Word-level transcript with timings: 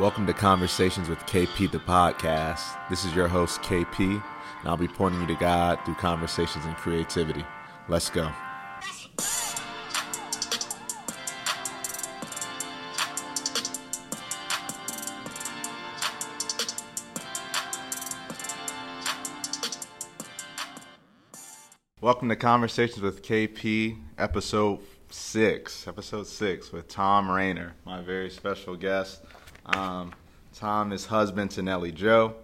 Welcome 0.00 0.26
to 0.28 0.32
Conversations 0.32 1.10
with 1.10 1.18
KP, 1.26 1.70
the 1.70 1.78
podcast. 1.78 2.88
This 2.88 3.04
is 3.04 3.14
your 3.14 3.28
host, 3.28 3.60
KP, 3.60 4.00
and 4.00 4.22
I'll 4.64 4.78
be 4.78 4.88
pointing 4.88 5.20
you 5.20 5.26
to 5.26 5.34
God 5.34 5.78
through 5.84 5.96
conversations 5.96 6.64
and 6.64 6.74
creativity. 6.74 7.44
Let's 7.86 8.08
go. 8.08 8.30
Welcome 22.00 22.30
to 22.30 22.36
Conversations 22.36 23.02
with 23.02 23.22
KP, 23.22 24.02
episode 24.16 24.78
six. 25.10 25.86
Episode 25.86 26.26
six 26.26 26.72
with 26.72 26.88
Thom 26.88 27.30
Rainer, 27.30 27.74
my 27.84 28.00
very 28.00 28.30
special 28.30 28.76
guest. 28.76 29.20
Um, 29.76 30.12
Thom 30.54 30.92
is 30.92 31.06
husband 31.06 31.52
to 31.52 31.62
Nellie 31.62 31.92
Jo, 31.92 32.34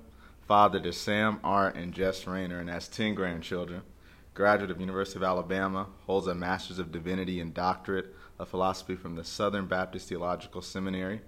father 0.47 0.79
to 0.81 0.93
Sam, 0.93 1.41
Art, 1.43 1.75
and 1.75 1.93
Jess 1.93 2.27
Rainer, 2.27 2.61
and 2.61 2.71
has 2.71 2.87
10 2.89 3.15
grandchildren. 3.15 3.83
Graduate 4.35 4.71
of 4.71 4.81
University 4.81 5.19
of 5.19 5.25
Alabama, 5.25 5.89
holds 6.07 6.29
a 6.29 6.35
Master's 6.35 6.79
of 6.79 6.93
Divinity 6.93 7.41
and 7.41 7.53
Doctorate 7.53 8.15
of 8.39 8.49
Philosophy 8.49 8.95
from 8.95 9.17
the 9.17 9.25
Southern 9.25 9.67
Baptist 9.67 10.09
Theological 10.09 10.63
Seminary. 10.63 11.21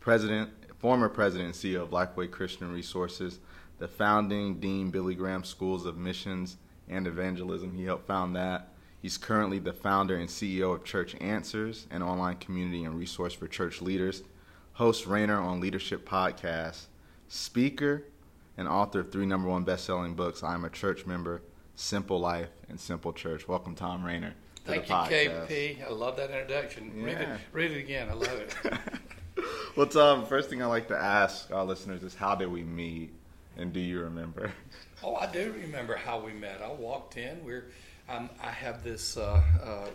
President, 0.00 0.50
former 0.78 1.08
president 1.08 1.46
and 1.46 1.54
CEO 1.54 1.82
of 1.82 1.90
Lifeway 1.90 2.28
Christian 2.28 2.72
Resources, 2.72 3.38
the 3.78 3.86
founding 3.86 4.58
Dean 4.58 4.90
Billy 4.90 5.14
Graham 5.14 5.44
Schools 5.44 5.86
of 5.86 5.96
Missions 5.96 6.56
and 6.88 7.06
Evangelism. 7.06 7.74
He 7.74 7.84
helped 7.84 8.08
found 8.08 8.34
that. 8.34 8.72
He's 9.00 9.18
currently 9.18 9.60
the 9.60 9.72
founder 9.72 10.16
and 10.16 10.28
CEO 10.28 10.74
of 10.74 10.82
Church 10.82 11.14
Answers, 11.20 11.86
an 11.90 12.02
online 12.02 12.38
community 12.38 12.84
and 12.84 12.98
resource 12.98 13.34
for 13.34 13.46
church 13.46 13.80
leaders 13.80 14.22
host 14.76 15.06
Rainer 15.06 15.40
on 15.40 15.58
Leadership 15.58 16.06
Podcast, 16.06 16.84
speaker, 17.28 18.04
and 18.58 18.68
author 18.68 19.00
of 19.00 19.10
three 19.10 19.24
number 19.24 19.48
one 19.48 19.64
best-selling 19.64 20.14
books. 20.14 20.42
I'm 20.42 20.66
a 20.66 20.70
church 20.70 21.06
member, 21.06 21.40
Simple 21.74 22.20
Life, 22.20 22.50
and 22.68 22.78
Simple 22.78 23.14
Church. 23.14 23.48
Welcome, 23.48 23.74
Thom 23.74 24.04
Rainer. 24.04 24.34
To 24.66 24.72
Thank 24.72 24.86
the 24.86 24.88
you, 24.88 24.94
podcast. 24.94 25.48
KP. 25.48 25.86
I 25.86 25.90
love 25.90 26.16
that 26.18 26.30
introduction. 26.30 27.02
Read, 27.02 27.16
it, 27.16 27.28
read 27.52 27.70
it 27.70 27.78
again. 27.78 28.08
I 28.10 28.12
love 28.14 28.38
it. 28.38 28.54
Well, 29.76 29.84
Thom, 29.84 30.24
first 30.24 30.48
thing 30.48 30.62
I 30.62 30.66
like 30.66 30.88
to 30.88 30.96
ask 30.96 31.52
our 31.52 31.62
listeners 31.62 32.02
is 32.02 32.14
how 32.14 32.34
did 32.34 32.50
we 32.50 32.62
meet, 32.62 33.12
and 33.58 33.74
do 33.74 33.80
you 33.80 34.00
remember? 34.00 34.50
oh, 35.04 35.16
I 35.16 35.26
do 35.26 35.52
remember 35.52 35.96
how 35.96 36.18
we 36.18 36.32
met. 36.32 36.62
I 36.62 36.72
walked 36.72 37.18
in. 37.18 37.44
We're, 37.44 37.66
um, 38.08 38.30
I 38.42 38.50
have 38.50 38.82
this 38.82 39.18
uh, 39.18 39.42
uh, 39.62 39.88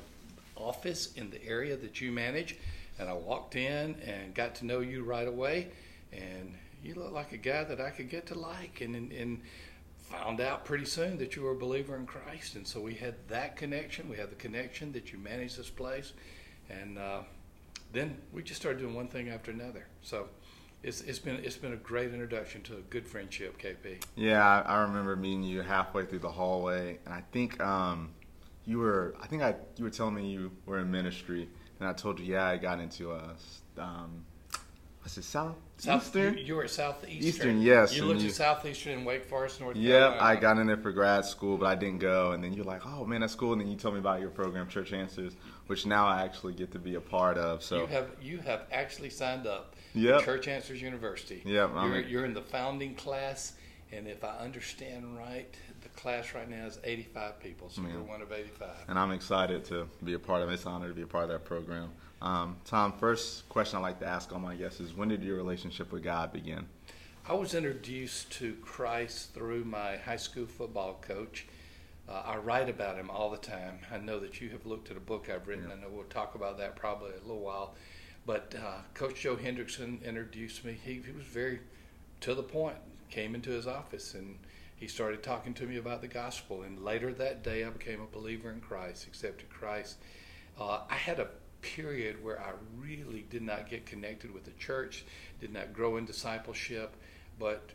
office 0.55 1.13
in 1.15 1.31
the 1.31 1.43
area 1.43 1.75
that 1.77 1.99
you 1.99 2.11
manage, 2.11 2.57
and 3.01 3.09
I 3.09 3.13
walked 3.13 3.55
in 3.55 3.95
and 4.05 4.33
got 4.33 4.55
to 4.55 4.65
know 4.65 4.79
you 4.79 5.03
right 5.03 5.27
away. 5.27 5.69
And 6.13 6.53
you 6.83 6.95
look 6.95 7.11
like 7.11 7.31
a 7.33 7.37
guy 7.37 7.63
that 7.63 7.81
I 7.81 7.89
could 7.89 8.09
get 8.09 8.27
to 8.27 8.35
like, 8.35 8.81
and, 8.81 9.11
and, 9.11 9.41
found 10.11 10.41
out 10.41 10.65
pretty 10.65 10.83
soon 10.83 11.17
that 11.17 11.37
you 11.37 11.41
were 11.41 11.51
a 11.51 11.55
believer 11.55 11.95
in 11.95 12.05
Christ. 12.05 12.55
And 12.55 12.67
so 12.67 12.81
we 12.81 12.93
had 12.95 13.15
that 13.29 13.55
connection. 13.55 14.09
We 14.09 14.17
had 14.17 14.29
the 14.29 14.35
connection 14.35 14.91
that 14.91 15.13
you 15.13 15.17
manage 15.17 15.55
this 15.55 15.69
place, 15.69 16.11
and 16.69 16.97
uh, 16.97 17.21
then 17.93 18.17
we 18.33 18.43
just 18.43 18.59
started 18.59 18.79
doing 18.79 18.93
one 18.93 19.07
thing 19.07 19.29
after 19.29 19.51
another. 19.51 19.87
So 20.01 20.27
it's, 20.83 20.99
it's 20.99 21.17
been 21.17 21.37
it's 21.37 21.55
been 21.55 21.71
a 21.71 21.77
great 21.77 22.11
introduction 22.11 22.61
to 22.63 22.75
a 22.75 22.81
good 22.81 23.07
friendship, 23.07 23.57
KP. 23.57 24.03
Yeah, 24.17 24.63
I 24.65 24.81
remember 24.81 25.15
meeting 25.15 25.43
you 25.43 25.61
halfway 25.61 26.05
through 26.05 26.19
the 26.19 26.31
hallway, 26.31 26.99
and 27.05 27.13
I 27.13 27.23
think 27.31 27.61
um, 27.63 28.09
you 28.65 28.79
were. 28.79 29.15
I 29.21 29.27
think 29.27 29.43
I 29.43 29.55
you 29.77 29.85
were 29.85 29.91
telling 29.91 30.15
me 30.15 30.29
you 30.29 30.51
were 30.65 30.79
in 30.79 30.91
ministry, 30.91 31.47
and 31.81 31.89
I 31.89 31.93
told 31.93 32.19
you, 32.19 32.25
yeah, 32.33 32.45
I 32.45 32.57
got 32.57 32.79
into 32.79 33.11
a 33.11 33.33
um, 33.77 34.23
what's 35.01 35.17
it, 35.17 35.23
South 35.23 35.55
South, 35.77 36.03
Eastern? 36.05 36.37
You, 36.37 36.43
you 36.43 36.55
were 36.55 36.63
at 36.65 36.69
Southeastern. 36.69 37.27
Eastern, 37.27 37.61
yes, 37.61 37.95
You 37.95 38.01
and 38.03 38.09
looked 38.09 38.21
you- 38.21 38.29
at 38.29 38.35
Southeastern 38.35 38.99
in 38.99 39.03
Wake 39.05 39.25
Forest, 39.25 39.59
North 39.59 39.75
Yep, 39.75 39.91
Carolina. 39.99 40.23
I 40.23 40.35
got 40.35 40.59
in 40.59 40.67
there 40.67 40.77
for 40.77 40.91
grad 40.91 41.25
school, 41.25 41.57
but 41.57 41.65
I 41.65 41.73
didn't 41.73 41.97
go. 41.97 42.33
And 42.33 42.43
then 42.43 42.53
you're 42.53 42.65
like, 42.65 42.85
"Oh 42.85 43.03
man, 43.03 43.21
that's 43.21 43.33
cool." 43.33 43.53
And 43.53 43.61
then 43.61 43.67
you 43.67 43.75
told 43.75 43.95
me 43.95 43.99
about 43.99 44.21
your 44.21 44.29
program, 44.29 44.67
Church 44.67 44.93
Answers, 44.93 45.33
which 45.65 45.87
now 45.87 46.05
I 46.07 46.21
actually 46.23 46.53
get 46.53 46.71
to 46.73 46.79
be 46.79 46.93
a 46.95 47.01
part 47.01 47.39
of. 47.39 47.63
So 47.63 47.81
You 47.81 47.87
have 47.87 48.11
you 48.21 48.37
have 48.39 48.61
actually 48.71 49.09
signed 49.09 49.47
up. 49.47 49.75
Yep. 49.95 50.21
Church 50.23 50.47
Answers 50.47 50.81
University. 50.81 51.41
Yep, 51.45 51.71
I'm 51.75 51.89
You're, 51.91 52.01
in- 52.01 52.09
you're 52.09 52.25
in 52.25 52.33
the 52.35 52.41
founding 52.43 52.93
class, 52.93 53.53
and 53.91 54.07
if 54.07 54.23
I 54.23 54.37
understand 54.37 55.17
right, 55.17 55.53
the 55.81 55.89
class 55.89 56.33
right 56.33 56.49
now 56.49 56.65
is 56.65 56.79
85 56.83 57.39
people. 57.39 57.69
So 57.69 57.81
Man. 57.81 57.91
you're 57.91 58.01
one 58.01 58.21
of 58.21 58.31
85. 58.31 58.69
and 58.87 58.97
I'm 58.97 59.11
excited 59.11 59.65
to 59.65 59.87
be 60.03 60.13
a 60.13 60.19
part 60.19 60.41
of 60.41 60.49
it. 60.49 60.53
It's 60.53 60.65
an 60.65 60.71
honor 60.71 60.87
to 60.87 60.93
be 60.93 61.01
a 61.01 61.07
part 61.07 61.25
of 61.25 61.29
that 61.29 61.45
program. 61.45 61.89
Um, 62.21 62.57
Thom, 62.65 62.93
first 62.93 63.49
question 63.49 63.79
I 63.79 63.81
like 63.81 63.99
to 63.99 64.05
ask 64.05 64.31
all 64.31 64.39
my 64.39 64.55
guests 64.55 64.79
is 64.79 64.93
when 64.93 65.09
did 65.09 65.23
your 65.23 65.37
relationship 65.37 65.91
with 65.91 66.03
God 66.03 66.31
begin? 66.31 66.67
I 67.27 67.33
was 67.33 67.53
introduced 67.53 68.31
to 68.33 68.55
Christ 68.55 69.33
through 69.33 69.63
my 69.65 69.97
high 69.97 70.17
school 70.17 70.45
football 70.45 70.99
coach. 71.01 71.47
Uh, 72.09 72.21
I 72.25 72.37
write 72.37 72.67
about 72.67 72.97
him 72.97 73.09
all 73.09 73.29
the 73.29 73.37
time. 73.37 73.79
I 73.91 73.97
know 73.97 74.19
that 74.19 74.41
you 74.41 74.49
have 74.49 74.65
looked 74.65 74.91
at 74.91 74.97
a 74.97 75.01
book 75.01 75.29
I've 75.33 75.47
written. 75.47 75.71
I 75.71 75.75
know 75.79 75.87
we'll 75.89 76.03
talk 76.05 76.35
about 76.35 76.57
that 76.57 76.75
probably 76.75 77.09
in 77.09 77.19
a 77.19 77.27
little 77.27 77.41
while. 77.41 77.75
But 78.25 78.53
uh, 78.55 78.81
Coach 78.93 79.21
Joe 79.21 79.35
Hendrickson 79.35 80.03
introduced 80.03 80.65
me. 80.65 80.77
He, 80.83 81.01
he 81.05 81.11
was 81.11 81.23
very 81.23 81.59
to 82.21 82.35
the 82.35 82.43
point. 82.43 82.77
Came 83.09 83.35
into 83.35 83.49
his 83.51 83.67
office 83.67 84.13
and 84.13 84.37
he 84.81 84.87
started 84.87 85.21
talking 85.21 85.53
to 85.53 85.67
me 85.67 85.77
about 85.77 86.01
the 86.01 86.07
gospel. 86.07 86.63
And 86.63 86.83
later 86.83 87.13
that 87.13 87.43
day, 87.43 87.63
I 87.63 87.69
became 87.69 88.01
a 88.01 88.07
believer 88.07 88.49
in 88.49 88.61
Christ, 88.61 89.05
accepted 89.05 89.47
Christ. 89.47 89.97
Uh, 90.59 90.79
I 90.89 90.95
had 90.95 91.19
a 91.19 91.27
period 91.61 92.23
where 92.23 92.41
I 92.41 92.53
really 92.79 93.23
did 93.29 93.43
not 93.43 93.69
get 93.69 93.85
connected 93.85 94.33
with 94.33 94.43
the 94.43 94.51
church, 94.53 95.05
did 95.39 95.53
not 95.53 95.71
grow 95.71 95.97
in 95.97 96.05
discipleship. 96.05 96.95
But 97.37 97.69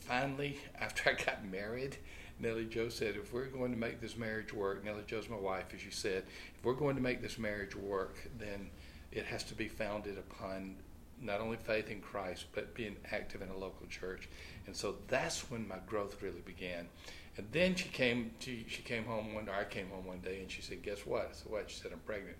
finally, 0.00 0.58
after 0.80 1.10
I 1.10 1.12
got 1.12 1.46
married, 1.46 1.96
Nellie 2.40 2.66
Jo 2.66 2.88
said, 2.88 3.14
if 3.14 3.32
we're 3.32 3.46
going 3.46 3.70
to 3.70 3.78
make 3.78 4.00
this 4.00 4.16
marriage 4.16 4.52
work, 4.52 4.84
Nellie 4.84 5.04
Jo's 5.06 5.28
my 5.28 5.36
wife, 5.36 5.66
as 5.72 5.84
you 5.84 5.92
said, 5.92 6.24
if 6.58 6.64
we're 6.64 6.74
going 6.74 6.96
to 6.96 7.02
make 7.02 7.22
this 7.22 7.38
marriage 7.38 7.76
work, 7.76 8.16
then 8.36 8.68
it 9.12 9.26
has 9.26 9.44
to 9.44 9.54
be 9.54 9.68
founded 9.68 10.18
upon 10.18 10.74
not 11.22 11.40
only 11.40 11.56
faith 11.56 11.90
in 11.90 12.00
Christ, 12.00 12.46
but 12.52 12.74
being 12.74 12.96
active 13.12 13.42
in 13.42 13.48
a 13.48 13.56
local 13.56 13.86
church. 13.88 14.28
And 14.66 14.74
so 14.74 14.96
that's 15.08 15.50
when 15.50 15.66
my 15.66 15.78
growth 15.86 16.22
really 16.22 16.42
began. 16.44 16.88
And 17.36 17.46
then 17.52 17.74
she 17.74 17.88
came, 17.88 18.32
she, 18.40 18.66
she 18.68 18.82
came 18.82 19.04
home 19.04 19.34
one 19.34 19.44
day, 19.44 19.52
I 19.58 19.64
came 19.64 19.88
home 19.90 20.06
one 20.06 20.20
day 20.20 20.40
and 20.40 20.50
she 20.50 20.62
said, 20.62 20.82
guess 20.82 21.06
what? 21.06 21.30
I 21.30 21.34
said, 21.34 21.50
what? 21.50 21.70
She 21.70 21.80
said, 21.80 21.92
I'm 21.92 22.00
pregnant. 22.00 22.36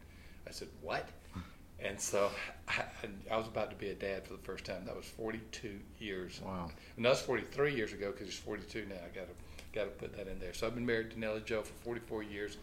I 0.47 0.51
said, 0.51 0.69
what? 0.83 1.09
And 1.81 2.01
so 2.01 2.29
I, 2.67 2.83
I 3.31 3.37
was 3.37 3.47
about 3.47 3.71
to 3.71 3.77
be 3.77 3.91
a 3.91 3.95
dad 3.95 4.27
for 4.27 4.33
the 4.33 4.41
first 4.41 4.65
time. 4.65 4.85
That 4.85 4.97
was 4.97 5.05
42 5.05 5.79
years. 6.01 6.41
Wow. 6.45 6.73
And 6.97 7.05
that's 7.05 7.21
43 7.21 7.73
years 7.73 7.93
ago 7.93 8.11
because 8.11 8.27
he's 8.27 8.37
42 8.37 8.87
now. 8.89 8.97
I 8.97 9.17
got 9.17 9.29
to 9.29 9.35
got 9.73 9.85
to 9.85 9.91
put 9.91 10.17
that 10.17 10.27
in 10.27 10.39
there. 10.41 10.53
So 10.55 10.67
I've 10.67 10.75
been 10.75 10.87
married 10.87 11.13
to 11.13 11.21
Nellie 11.21 11.43
Jo 11.45 11.63
for 11.63 11.73
44 11.85 12.25
years. 12.25 12.57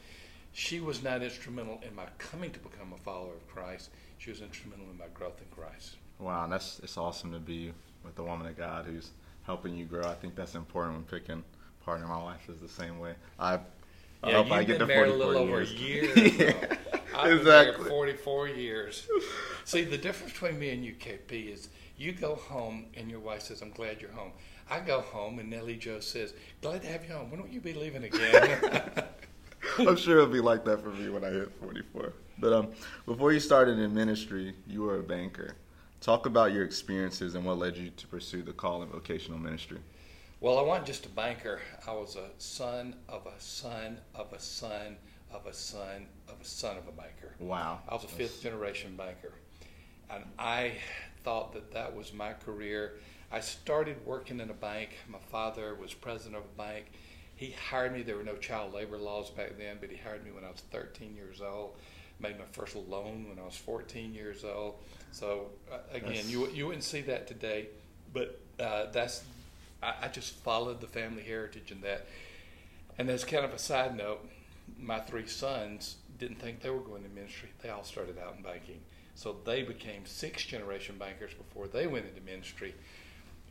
She 0.54 0.80
was 0.80 1.04
not 1.04 1.22
instrumental 1.22 1.82
in 1.88 1.96
my 1.96 2.06
coming 2.18 2.52
to 2.52 2.60
become 2.60 2.94
a 2.94 2.98
follower 2.98 3.34
of 3.34 3.48
Christ. 3.48 3.90
She 4.18 4.30
was 4.30 4.42
instrumental 4.42 4.86
in 4.90 4.98
my 4.98 5.08
growth 5.14 5.40
in 5.40 5.48
Christ. 5.56 5.96
Wow, 6.20 6.44
and 6.44 6.54
that's 6.54 6.80
it's 6.80 6.98
awesome 6.98 7.32
to 7.34 7.40
be 7.40 7.74
with 8.04 8.18
a 8.20 8.24
woman 8.24 8.48
of 8.48 8.58
God 8.58 8.86
who's 8.86 9.12
helping 9.46 9.76
you 9.76 9.86
grow. 9.86 10.04
I 10.04 10.14
think 10.14 10.36
that's 10.36 10.56
important 10.56 10.96
when 10.96 11.04
picking 11.04 11.44
a 11.82 11.86
partner. 11.86 12.08
My 12.08 12.22
wife 12.22 12.50
is 12.50 12.60
the 12.60 12.70
same 12.70 13.00
way. 13.00 13.14
I, 13.40 13.56
I 13.56 13.60
yeah, 14.24 14.34
hope 14.36 14.46
you've 14.46 14.54
I 14.54 14.64
get 14.64 14.80
been 14.80 14.88
to 14.88 14.94
married 14.94 15.14
a 15.14 15.18
44 15.18 15.28
little 15.28 15.42
over 15.42 15.64
years. 15.64 15.72
a 15.72 16.30
year. 16.30 16.56
Yeah, 17.16 17.28
exactly. 17.34 17.90
44 17.90 18.48
years. 18.50 19.08
See, 19.64 19.84
the 19.84 19.98
difference 19.98 20.34
between 20.34 20.60
me 20.60 20.72
and 20.72 20.84
you, 20.84 20.94
KP, 20.94 21.54
is 21.54 21.70
you 21.98 22.12
go 22.12 22.36
home 22.36 22.88
and 22.96 23.10
your 23.10 23.20
wife 23.22 23.44
says, 23.44 23.62
I'm 23.62 23.72
glad 23.72 24.02
you're 24.02 24.12
home. 24.12 24.32
I 24.70 24.80
go 24.80 25.00
home 25.02 25.40
and 25.40 25.50
Nellie 25.50 25.78
Jo 25.78 26.00
says, 26.00 26.34
glad 26.62 26.82
to 26.82 26.88
have 26.88 27.06
you 27.06 27.14
home. 27.14 27.30
When 27.32 27.40
don't 27.40 27.52
you 27.54 27.62
be 27.62 27.74
leaving 27.74 28.04
again? 28.04 29.04
I'm 29.80 29.96
sure 29.96 30.18
it'll 30.18 30.30
be 30.30 30.42
like 30.42 30.66
that 30.66 30.82
for 30.82 30.90
me 30.90 31.10
when 31.10 31.24
I 31.24 31.30
hit 31.30 31.52
44. 31.62 32.14
But 32.40 32.54
um, 32.54 32.68
before 33.06 33.32
you 33.32 33.40
started 33.40 33.80
in 33.80 33.94
ministry, 33.94 34.54
you 34.68 34.82
were 34.82 35.00
a 35.00 35.04
banker. 35.04 35.56
Talk 36.06 36.28
about 36.28 36.54
your 36.54 36.64
experiences 36.64 37.34
and 37.34 37.44
what 37.44 37.58
led 37.58 37.76
you 37.76 37.90
to 37.90 38.08
pursue 38.08 38.44
the 38.44 38.54
call 38.54 38.84
in 38.84 38.90
vocational 38.90 39.40
ministry. 39.40 39.80
Well, 40.40 40.60
I 40.60 40.62
wasn't 40.62 40.86
just 40.86 41.08
a 41.08 41.10
banker. 41.10 41.62
I 41.88 41.94
was 41.94 42.16
a 42.16 42.28
son 42.38 42.94
of 43.10 43.26
a 43.26 43.34
son 43.40 43.98
of 44.14 44.32
a 44.32 44.40
son 44.40 44.98
of 45.34 45.48
a 45.48 45.52
son 45.52 46.06
of 46.28 46.36
a 46.40 46.46
son 46.46 46.78
of 46.78 46.88
a 46.88 46.92
banker. 46.92 47.34
Wow. 47.40 47.80
I 47.90 47.96
was 47.96 48.04
a 48.04 48.08
fifth 48.08 48.44
generation 48.44 48.96
banker. 48.96 49.34
And 50.12 50.26
I 50.38 50.74
thought 51.24 51.54
that 51.54 51.72
that 51.72 51.96
was 51.96 52.14
my 52.14 52.34
career. 52.34 53.00
I 53.32 53.40
started 53.40 53.98
working 54.06 54.40
in 54.40 54.52
a 54.52 54.54
bank. 54.54 54.92
My 55.10 55.18
father 55.32 55.74
was 55.74 55.96
president 55.96 56.36
of 56.36 56.44
a 56.44 56.56
bank. 56.56 56.86
He 57.36 57.56
hired 57.72 57.94
me. 57.94 58.04
There 58.04 58.18
were 58.18 58.24
no 58.24 58.38
child 58.38 58.76
labor 58.76 59.00
laws 59.00 59.32
back 59.32 59.58
then, 59.58 59.78
but 59.82 59.90
he 59.90 59.98
hired 59.98 60.24
me 60.24 60.30
when 60.30 60.44
I 60.44 60.52
was 60.52 60.62
13 60.70 61.16
years 61.16 61.42
old. 61.42 61.78
Made 62.20 62.38
my 62.40 62.46
first 62.54 62.76
loan 62.76 63.28
when 63.28 63.38
I 63.40 63.46
was 63.46 63.56
14 63.58 64.14
years 64.14 64.44
old. 64.44 64.76
So 65.12 65.48
uh, 65.72 65.78
again, 65.92 66.10
That's- 66.10 66.30
you 66.30 66.48
you 66.50 66.66
wouldn't 66.68 66.84
see 66.84 67.02
that 67.02 67.28
today, 67.28 67.68
but 68.14 68.40
uh, 68.60 68.86
that's 68.92 69.24
I, 69.84 69.94
I 70.04 70.08
just 70.08 70.34
followed 70.36 70.80
the 70.82 70.88
family 70.88 71.24
heritage 71.24 71.72
in 71.72 71.82
that. 71.82 72.08
And 72.98 73.10
as 73.10 73.26
kind 73.26 73.44
of 73.44 73.54
a 73.54 73.60
side 73.60 73.98
note, 73.98 74.26
my 74.80 75.00
three 75.00 75.28
sons 75.28 75.98
didn't 76.18 76.40
think 76.40 76.62
they 76.62 76.70
were 76.70 76.80
going 76.80 77.04
to 77.04 77.10
ministry. 77.10 77.50
They 77.62 77.70
all 77.70 77.84
started 77.84 78.18
out 78.18 78.36
in 78.38 78.44
banking. 78.44 78.80
So 79.16 79.36
they 79.46 79.64
became 79.64 80.06
sixth 80.06 80.48
generation 80.48 80.96
bankers 80.98 81.34
before 81.34 81.68
they 81.68 81.88
went 81.88 82.06
into 82.06 82.22
ministry. 82.22 82.74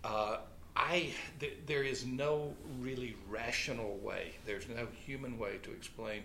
Uh, 0.02 0.38
I 0.76 1.11
th- 1.40 1.58
there 1.66 1.82
is 1.82 2.05
no 2.05 2.55
really 2.81 3.16
rational 3.28 3.96
way. 3.99 4.32
There's 4.44 4.69
no 4.69 4.87
human 5.06 5.38
way 5.38 5.58
to 5.62 5.70
explain 5.70 6.22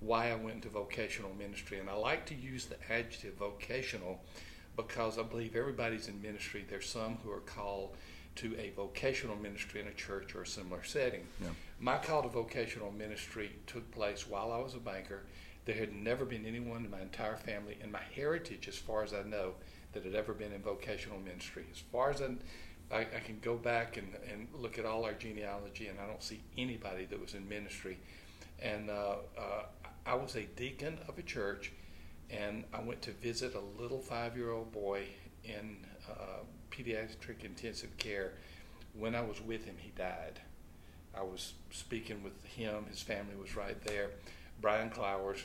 why 0.00 0.30
I 0.30 0.34
went 0.34 0.56
into 0.56 0.68
vocational 0.68 1.32
ministry, 1.34 1.78
and 1.78 1.88
I 1.88 1.94
like 1.94 2.26
to 2.26 2.34
use 2.34 2.66
the 2.66 2.76
adjective 2.90 3.34
vocational 3.34 4.20
because 4.76 5.18
I 5.18 5.22
believe 5.22 5.54
everybody's 5.54 6.08
in 6.08 6.20
ministry. 6.22 6.64
There's 6.68 6.88
some 6.88 7.18
who 7.22 7.30
are 7.30 7.40
called 7.40 7.96
to 8.36 8.56
a 8.58 8.70
vocational 8.70 9.36
ministry 9.36 9.80
in 9.80 9.88
a 9.88 9.92
church 9.92 10.34
or 10.34 10.42
a 10.42 10.46
similar 10.46 10.82
setting. 10.84 11.26
Yeah. 11.40 11.48
My 11.78 11.98
call 11.98 12.22
to 12.22 12.28
vocational 12.28 12.92
ministry 12.92 13.52
took 13.66 13.90
place 13.90 14.28
while 14.28 14.52
I 14.52 14.58
was 14.58 14.74
a 14.74 14.78
banker. 14.78 15.24
There 15.66 15.74
had 15.74 15.94
never 15.94 16.24
been 16.24 16.46
anyone 16.46 16.84
in 16.84 16.90
my 16.90 17.00
entire 17.00 17.36
family, 17.36 17.76
in 17.82 17.92
my 17.92 18.00
heritage, 18.14 18.68
as 18.68 18.76
far 18.76 19.02
as 19.02 19.12
I 19.12 19.22
know, 19.22 19.54
that 19.92 20.04
had 20.04 20.14
ever 20.14 20.32
been 20.32 20.52
in 20.52 20.62
vocational 20.62 21.18
ministry. 21.18 21.64
As 21.70 21.80
far 21.92 22.10
as 22.10 22.22
I, 22.22 22.36
I, 22.94 23.00
I 23.00 23.20
can 23.24 23.38
go 23.42 23.56
back 23.56 23.96
and, 23.96 24.08
and 24.32 24.48
look 24.54 24.78
at 24.78 24.86
all 24.86 25.04
our 25.04 25.12
genealogy, 25.12 25.88
and 25.88 25.98
I 26.00 26.06
don't 26.06 26.22
see 26.22 26.40
anybody 26.56 27.04
that 27.06 27.20
was 27.20 27.34
in 27.34 27.46
ministry. 27.48 27.98
And 28.62 28.88
uh, 28.90 29.16
uh, 29.36 29.62
I 30.10 30.14
was 30.14 30.34
a 30.34 30.42
deacon 30.42 30.98
of 31.06 31.20
a 31.20 31.22
church, 31.22 31.70
and 32.30 32.64
I 32.74 32.80
went 32.80 33.00
to 33.02 33.12
visit 33.12 33.54
a 33.54 33.80
little 33.80 34.00
five 34.00 34.36
year 34.36 34.50
old 34.50 34.72
boy 34.72 35.04
in 35.44 35.86
uh, 36.10 36.42
pediatric 36.72 37.44
intensive 37.44 37.96
care. 37.96 38.32
When 38.92 39.14
I 39.14 39.20
was 39.20 39.40
with 39.40 39.66
him, 39.66 39.76
he 39.78 39.90
died. 39.90 40.40
I 41.14 41.22
was 41.22 41.52
speaking 41.70 42.24
with 42.24 42.44
him, 42.44 42.86
his 42.90 43.00
family 43.00 43.36
was 43.40 43.54
right 43.54 43.80
there, 43.84 44.10
Brian 44.60 44.90
Clowers, 44.90 45.42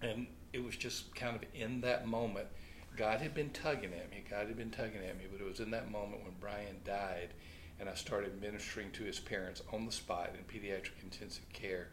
and 0.00 0.28
it 0.52 0.62
was 0.62 0.76
just 0.76 1.12
kind 1.16 1.34
of 1.34 1.42
in 1.52 1.80
that 1.80 2.06
moment. 2.06 2.46
God 2.96 3.20
had 3.20 3.34
been 3.34 3.50
tugging 3.50 3.92
at 3.92 4.08
me. 4.12 4.22
God 4.30 4.46
had 4.46 4.56
been 4.56 4.70
tugging 4.70 5.02
at 5.04 5.18
me, 5.18 5.24
but 5.32 5.44
it 5.44 5.48
was 5.48 5.58
in 5.58 5.72
that 5.72 5.90
moment 5.90 6.22
when 6.22 6.34
Brian 6.38 6.76
died, 6.84 7.30
and 7.80 7.88
I 7.88 7.94
started 7.94 8.40
ministering 8.40 8.92
to 8.92 9.02
his 9.02 9.18
parents 9.18 9.62
on 9.72 9.84
the 9.84 9.92
spot 9.92 10.30
in 10.38 10.44
pediatric 10.44 11.02
intensive 11.02 11.52
care. 11.52 11.88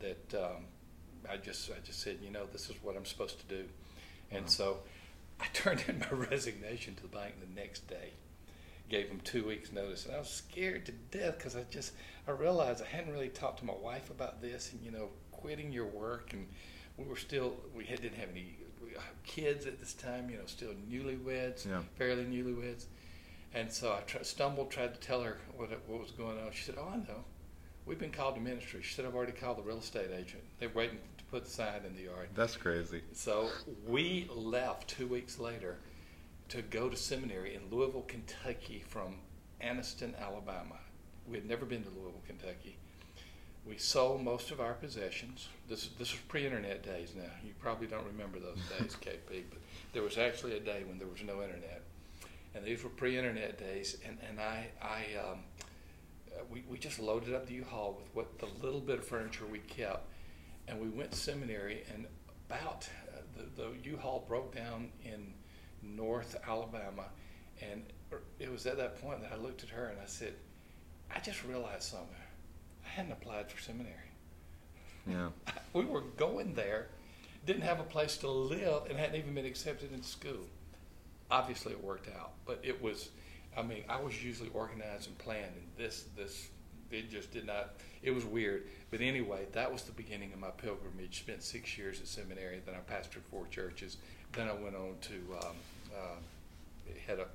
That 0.00 0.34
um, 0.34 0.64
I 1.30 1.36
just 1.36 1.70
I 1.70 1.80
just 1.84 2.00
said, 2.00 2.18
you 2.22 2.30
know, 2.30 2.46
this 2.52 2.68
is 2.70 2.76
what 2.82 2.96
I'm 2.96 3.04
supposed 3.04 3.38
to 3.40 3.46
do, 3.46 3.64
and 4.30 4.42
Wow. 4.44 4.48
so 4.48 4.78
I 5.40 5.46
turned 5.52 5.84
in 5.88 5.98
my 6.00 6.10
resignation 6.10 6.94
to 6.96 7.02
the 7.02 7.08
bank 7.08 7.34
the 7.40 7.60
next 7.60 7.86
day. 7.88 8.10
Gave 8.90 9.08
them 9.08 9.20
two 9.24 9.46
weeks' 9.46 9.72
notice, 9.72 10.04
and 10.04 10.14
I 10.14 10.18
was 10.18 10.28
scared 10.28 10.84
to 10.86 10.92
death 10.92 11.38
because 11.38 11.56
I 11.56 11.64
just 11.70 11.92
I 12.28 12.32
realized 12.32 12.82
I 12.82 12.86
hadn't 12.86 13.12
really 13.12 13.30
talked 13.30 13.60
to 13.60 13.64
my 13.64 13.74
wife 13.74 14.10
about 14.10 14.42
this, 14.42 14.72
and 14.72 14.82
you 14.82 14.90
know, 14.90 15.08
quitting 15.32 15.72
your 15.72 15.86
work, 15.86 16.32
and 16.34 16.46
we 16.98 17.04
were 17.06 17.16
still 17.16 17.56
we 17.74 17.84
had, 17.86 18.02
didn't 18.02 18.18
have 18.18 18.28
any 18.30 18.58
uh, 18.96 19.00
kids 19.24 19.64
at 19.66 19.80
this 19.80 19.94
time, 19.94 20.28
you 20.28 20.36
know, 20.36 20.44
still 20.46 20.72
newlyweds, 20.90 21.66
Yeah. 21.66 21.80
fairly 21.96 22.24
newlyweds, 22.24 22.84
and 23.54 23.72
so 23.72 23.92
I 23.94 24.00
tr- 24.02 24.22
stumbled, 24.22 24.70
tried 24.70 24.92
to 24.94 25.00
tell 25.00 25.22
her 25.22 25.38
what 25.56 25.70
what 25.88 26.00
was 26.00 26.10
going 26.10 26.38
on. 26.38 26.52
She 26.52 26.64
said, 26.64 26.74
"Oh, 26.78 26.90
I 26.92 26.96
know. 26.98 27.24
We've 27.86 27.98
been 27.98 28.12
called 28.12 28.34
to 28.34 28.40
ministry." 28.42 28.82
She 28.82 28.94
said, 28.94 29.06
"I've 29.06 29.14
already 29.14 29.32
called 29.32 29.56
the 29.58 29.62
real 29.62 29.78
estate 29.78 30.10
agent. 30.14 30.42
They're 30.60 30.68
waiting 30.68 30.98
put 31.34 31.44
the 31.44 31.50
sign 31.50 31.80
in 31.84 31.96
the 31.96 32.02
yard." 32.02 32.28
That's 32.36 32.56
crazy. 32.56 33.02
So 33.12 33.48
we 33.88 34.30
left 34.32 34.88
two 34.88 35.08
weeks 35.08 35.40
later 35.40 35.78
to 36.50 36.62
go 36.62 36.88
to 36.88 36.96
seminary 36.96 37.56
in 37.56 37.62
Louisville, 37.76 38.04
Kentucky 38.06 38.84
from 38.86 39.16
Anniston, 39.60 40.16
Alabama. 40.16 40.76
We 41.26 41.36
had 41.36 41.48
never 41.48 41.66
been 41.66 41.82
to 41.82 41.90
Louisville, 41.90 42.22
Kentucky. 42.24 42.76
We 43.66 43.78
sold 43.78 44.22
most 44.22 44.52
of 44.52 44.60
our 44.60 44.74
possessions. 44.74 45.48
This 45.68 45.88
this 45.98 46.12
was 46.12 46.20
pre-internet 46.28 46.84
days. 46.84 47.14
Now 47.16 47.32
you 47.44 47.52
probably 47.58 47.88
don't 47.88 48.06
remember 48.06 48.38
those 48.38 48.60
days, 48.78 48.96
KP, 49.00 49.42
but 49.50 49.58
there 49.92 50.02
was 50.02 50.18
actually 50.18 50.56
a 50.56 50.60
day 50.60 50.84
when 50.86 50.98
there 50.98 51.08
was 51.08 51.22
no 51.24 51.42
internet, 51.42 51.82
and 52.54 52.64
these 52.64 52.84
were 52.84 52.90
pre-internet 52.90 53.58
days. 53.58 53.96
And 54.06 54.18
and 54.28 54.38
I 54.38 54.68
I 54.80 55.18
um, 55.18 55.38
uh, 56.30 56.42
we 56.48 56.62
we 56.68 56.78
just 56.78 57.00
loaded 57.00 57.34
up 57.34 57.46
the 57.46 57.54
U-Haul 57.54 57.98
with 57.98 58.14
what 58.14 58.38
the 58.38 58.46
little 58.64 58.80
bit 58.80 58.98
of 58.98 59.04
furniture 59.04 59.46
we 59.50 59.58
kept, 59.60 60.06
and 60.68 60.80
we 60.80 60.88
went 60.88 61.12
to 61.12 61.18
seminary. 61.18 61.84
And 61.92 62.06
about 62.48 62.88
uh, 63.12 63.20
the 63.36 63.62
the 63.62 63.90
U-Haul 63.90 64.24
broke 64.26 64.54
down 64.54 64.90
in 65.04 65.32
North 65.82 66.36
Alabama, 66.46 67.06
and 67.60 67.84
it 68.38 68.50
was 68.50 68.66
at 68.66 68.76
that 68.76 69.00
point 69.00 69.20
that 69.22 69.32
I 69.32 69.36
looked 69.36 69.62
at 69.62 69.70
her 69.70 69.86
and 69.86 70.00
I 70.00 70.06
said, 70.06 70.34
I 71.14 71.20
just 71.20 71.44
realized 71.44 71.82
something. 71.84 72.08
I 72.84 72.88
hadn't 72.88 73.12
applied 73.12 73.50
for 73.50 73.60
seminary. 73.60 73.94
Yeah. 75.06 75.28
We 75.72 75.84
were 75.84 76.02
going 76.02 76.54
there, 76.54 76.86
didn't 77.44 77.62
have 77.62 77.80
a 77.80 77.84
place 77.84 78.16
to 78.18 78.30
live, 78.30 78.84
and 78.88 78.96
hadn't 78.96 79.16
even 79.16 79.34
been 79.34 79.44
accepted 79.44 79.92
into 79.92 80.06
school. 80.06 80.46
Obviously, 81.32 81.72
it 81.72 81.82
worked 81.82 82.08
out, 82.16 82.34
but 82.46 82.60
it 82.62 82.80
was. 82.80 83.10
I 83.56 83.62
mean, 83.62 83.82
I 83.88 84.00
was 84.00 84.22
usually 84.22 84.50
organized 84.54 85.08
and 85.08 85.18
planned, 85.18 85.52
and 85.56 85.66
this 85.76 86.04
this 86.16 86.48
it 86.90 87.10
just 87.10 87.30
did 87.30 87.46
not. 87.46 87.74
It 88.02 88.10
was 88.10 88.24
weird, 88.24 88.64
but 88.90 89.00
anyway, 89.00 89.46
that 89.52 89.72
was 89.72 89.82
the 89.82 89.92
beginning 89.92 90.32
of 90.32 90.38
my 90.38 90.50
pilgrimage. 90.50 91.18
Spent 91.20 91.42
six 91.42 91.76
years 91.78 92.00
at 92.00 92.06
seminary, 92.06 92.60
then 92.64 92.74
I 92.74 92.92
pastored 92.92 93.22
four 93.30 93.46
churches. 93.48 93.96
Then 94.32 94.48
I 94.48 94.52
went 94.52 94.76
on 94.76 94.96
to 95.02 95.14
um, 95.46 95.56
uh, 95.94 96.90
head 97.06 97.20
up 97.20 97.30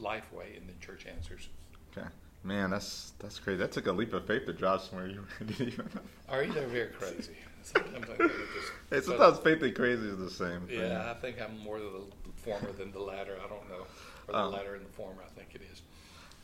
Lifeway 0.00 0.56
and 0.56 0.68
then 0.68 0.74
Church 0.80 1.06
Answers. 1.06 1.48
Okay. 1.96 2.06
Man, 2.44 2.70
that's 2.70 3.12
that's 3.20 3.38
crazy. 3.38 3.58
That 3.58 3.70
took 3.70 3.86
a 3.86 3.92
leap 3.92 4.12
of 4.14 4.26
faith 4.26 4.46
to 4.46 4.52
drive 4.52 4.80
somewhere 4.80 5.06
you 5.06 5.24
didn't 5.46 5.68
even. 5.68 5.88
Are 6.28 6.42
either 6.42 6.66
very 6.66 6.88
crazy? 6.88 7.36
Sometimes 7.62 8.04
I 8.10 8.16
think 8.16 8.32
just. 8.32 8.72
Hey, 8.90 9.00
sometimes 9.02 9.38
faith 9.38 9.62
and 9.62 9.72
crazy 9.72 10.08
is 10.08 10.18
the 10.18 10.28
same 10.30 10.62
thing. 10.66 10.80
Yeah, 10.80 11.08
I 11.08 11.14
think 11.14 11.40
I'm 11.40 11.56
more 11.60 11.76
of 11.76 11.84
the 11.84 12.32
former 12.34 12.72
than 12.72 12.90
the 12.90 12.98
latter. 12.98 13.36
I 13.38 13.48
don't 13.48 13.68
know. 13.68 13.86
Or 14.26 14.32
the 14.32 14.36
Oh. 14.36 14.48
latter 14.48 14.74
and 14.74 14.84
the 14.84 14.90
former, 14.90 15.22
I 15.24 15.28
think 15.38 15.50
it 15.54 15.60
is. 15.72 15.82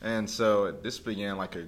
And 0.01 0.29
so 0.29 0.71
this 0.71 0.97
began 0.97 1.35
like 1.37 1.57
a 1.57 1.65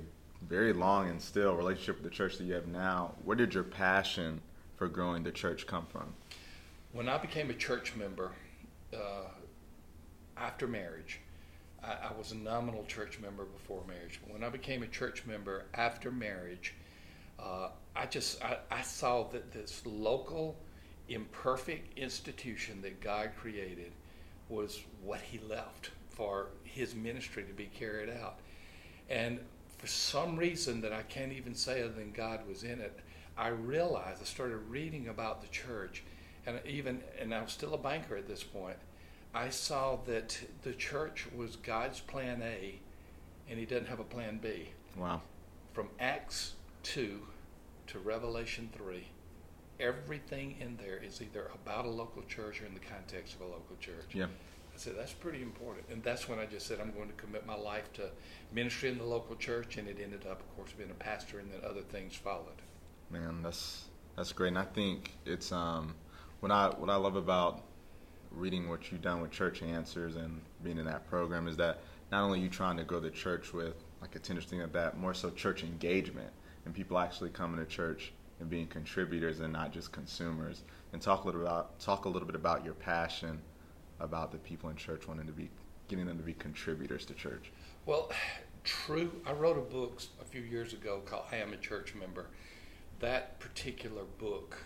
very 0.47 0.73
long 0.73 1.09
and 1.09 1.21
still 1.21 1.55
relationship 1.55 2.01
with 2.01 2.11
the 2.11 2.15
church 2.15 2.37
that 2.37 2.45
you 2.45 2.53
have 2.53 2.67
now. 2.67 3.13
Where 3.23 3.35
did 3.35 3.53
your 3.53 3.63
passion 3.63 4.41
for 4.75 4.87
growing 4.87 5.23
the 5.23 5.31
church 5.31 5.67
come 5.67 5.85
from? 5.85 6.13
When 6.93 7.07
I 7.07 7.17
became 7.17 7.49
a 7.49 7.53
church 7.53 7.95
member 7.95 8.31
uh, 8.93 9.29
after 10.35 10.67
marriage, 10.67 11.19
I, 11.83 12.09
I 12.09 12.17
was 12.17 12.31
a 12.31 12.37
nominal 12.37 12.83
church 12.85 13.19
member 13.19 13.45
before 13.45 13.83
marriage. 13.87 14.19
But 14.23 14.33
when 14.33 14.43
I 14.43 14.49
became 14.49 14.83
a 14.83 14.87
church 14.87 15.25
member 15.25 15.65
after 15.73 16.11
marriage, 16.11 16.73
uh, 17.39 17.69
I 17.95 18.05
just 18.05 18.43
I, 18.43 18.57
I 18.69 18.81
saw 18.81 19.23
that 19.29 19.51
this 19.51 19.81
local, 19.85 20.57
imperfect 21.09 21.97
institution 21.97 22.81
that 22.81 23.01
God 23.01 23.31
created 23.39 23.91
was 24.49 24.81
what 25.03 25.21
He 25.21 25.39
left 25.39 25.91
for 26.09 26.47
His 26.63 26.93
ministry 26.93 27.43
to 27.43 27.53
be 27.53 27.65
carried 27.65 28.09
out. 28.09 28.39
And 29.09 29.39
for 29.81 29.87
some 29.87 30.37
reason 30.37 30.81
that 30.81 30.93
I 30.93 31.01
can't 31.01 31.33
even 31.33 31.55
say 31.55 31.81
other 31.81 31.93
than 31.93 32.11
God 32.11 32.47
was 32.47 32.63
in 32.63 32.79
it, 32.79 32.99
I 33.35 33.47
realized 33.47 34.21
I 34.21 34.25
started 34.25 34.57
reading 34.69 35.07
about 35.07 35.41
the 35.41 35.47
church, 35.47 36.03
and 36.45 36.59
even 36.67 37.01
and 37.19 37.33
I 37.33 37.41
was 37.41 37.51
still 37.51 37.73
a 37.73 37.79
banker 37.79 38.15
at 38.15 38.27
this 38.27 38.43
point. 38.43 38.77
I 39.33 39.49
saw 39.49 39.97
that 40.05 40.39
the 40.61 40.73
church 40.73 41.27
was 41.35 41.55
God's 41.55 41.99
plan 41.99 42.43
A, 42.43 42.79
and 43.49 43.57
He 43.57 43.65
doesn't 43.65 43.87
have 43.87 43.99
a 43.99 44.03
plan 44.03 44.39
B. 44.41 44.69
Wow. 44.95 45.21
From 45.73 45.89
Acts 45.99 46.53
two 46.83 47.21
to 47.87 47.97
Revelation 47.97 48.69
three, 48.77 49.07
everything 49.79 50.57
in 50.59 50.77
there 50.77 50.97
is 50.97 51.23
either 51.23 51.49
about 51.55 51.85
a 51.85 51.89
local 51.89 52.21
church 52.23 52.61
or 52.61 52.67
in 52.67 52.75
the 52.75 52.79
context 52.79 53.33
of 53.35 53.41
a 53.41 53.45
local 53.45 53.77
church. 53.79 54.13
Yeah. 54.13 54.27
Said, 54.81 54.97
that's 54.97 55.13
pretty 55.13 55.43
important. 55.43 55.85
And 55.91 56.01
that's 56.01 56.27
when 56.27 56.39
I 56.39 56.47
just 56.47 56.65
said, 56.65 56.79
I'm 56.79 56.91
going 56.91 57.07
to 57.07 57.13
commit 57.13 57.45
my 57.45 57.55
life 57.55 57.93
to 57.93 58.09
ministry 58.51 58.89
in 58.89 58.97
the 58.97 59.03
local 59.03 59.35
church. 59.35 59.77
And 59.77 59.87
it 59.87 59.99
ended 60.01 60.25
up, 60.25 60.39
of 60.39 60.55
course, 60.55 60.71
being 60.75 60.89
a 60.89 60.95
pastor, 60.95 61.37
and 61.37 61.51
then 61.51 61.59
other 61.63 61.81
things 61.81 62.15
followed. 62.15 62.63
Man, 63.11 63.43
that's 63.43 63.85
that's 64.15 64.31
great. 64.31 64.47
And 64.47 64.57
I 64.57 64.63
think 64.63 65.11
it's 65.23 65.51
um 65.51 65.93
what 66.39 66.51
I 66.51 66.69
what 66.69 66.89
I 66.89 66.95
love 66.95 67.15
about 67.15 67.61
reading 68.31 68.69
what 68.69 68.91
you've 68.91 69.03
done 69.03 69.21
with 69.21 69.29
Church 69.29 69.61
Answers 69.61 70.15
and 70.15 70.41
being 70.63 70.79
in 70.79 70.85
that 70.85 71.07
program 71.07 71.47
is 71.47 71.57
that 71.57 71.81
not 72.11 72.23
only 72.23 72.39
you 72.39 72.49
trying 72.49 72.77
to 72.77 72.83
grow 72.83 72.99
the 72.99 73.11
church 73.11 73.53
with 73.53 73.75
like 74.01 74.15
it's 74.15 74.31
interesting 74.31 74.61
at 74.61 74.73
that 74.73 74.97
more 74.97 75.13
so 75.13 75.29
church 75.29 75.63
engagement 75.63 76.31
and 76.65 76.73
people 76.73 76.97
actually 76.97 77.29
coming 77.29 77.63
to 77.63 77.69
church 77.69 78.13
and 78.39 78.49
being 78.49 78.65
contributors 78.65 79.41
and 79.41 79.53
not 79.53 79.71
just 79.71 79.91
consumers. 79.91 80.63
And 80.91 80.99
talk 80.99 81.23
a 81.23 81.27
little 81.27 81.41
about 81.41 81.79
talk 81.79 82.05
a 82.05 82.09
little 82.09 82.25
bit 82.25 82.35
about 82.35 82.65
your 82.65 82.73
passion 82.73 83.39
about 84.01 84.31
the 84.31 84.37
people 84.39 84.69
in 84.69 84.75
church 84.75 85.07
wanting 85.07 85.27
to 85.27 85.31
be 85.31 85.49
getting 85.87 86.05
them 86.05 86.17
to 86.17 86.23
be 86.23 86.33
contributors 86.33 87.05
to 87.05 87.13
church. 87.13 87.51
Well, 87.85 88.11
true. 88.63 89.11
I 89.25 89.33
wrote 89.33 89.57
a 89.57 89.61
book 89.61 90.01
a 90.21 90.25
few 90.25 90.41
years 90.41 90.73
ago 90.73 91.01
called 91.05 91.23
I 91.31 91.37
Am 91.37 91.53
a 91.53 91.57
Church 91.57 91.93
Member. 91.95 92.27
That 92.99 93.39
particular 93.39 94.03
book, 94.17 94.57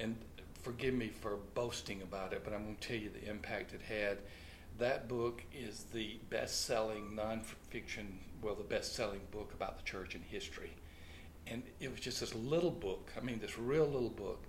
and 0.00 0.16
forgive 0.62 0.94
me 0.94 1.08
for 1.08 1.36
boasting 1.54 2.02
about 2.02 2.32
it, 2.32 2.42
but 2.42 2.52
I'm 2.52 2.64
going 2.64 2.76
to 2.76 2.88
tell 2.88 2.96
you 2.96 3.10
the 3.10 3.28
impact 3.30 3.74
it 3.74 3.82
had. 3.82 4.18
That 4.78 5.08
book 5.08 5.42
is 5.54 5.84
the 5.92 6.18
best 6.30 6.66
selling 6.66 7.16
nonfiction, 7.16 8.06
well, 8.42 8.54
the 8.54 8.64
best 8.64 8.94
selling 8.94 9.20
book 9.30 9.52
about 9.54 9.78
the 9.78 9.84
church 9.84 10.14
in 10.14 10.22
history. 10.22 10.72
And 11.46 11.62
it 11.80 11.90
was 11.90 12.00
just 12.00 12.20
this 12.20 12.34
little 12.34 12.70
book, 12.70 13.12
I 13.16 13.20
mean, 13.20 13.38
this 13.38 13.58
real 13.58 13.86
little 13.86 14.10
book. 14.10 14.42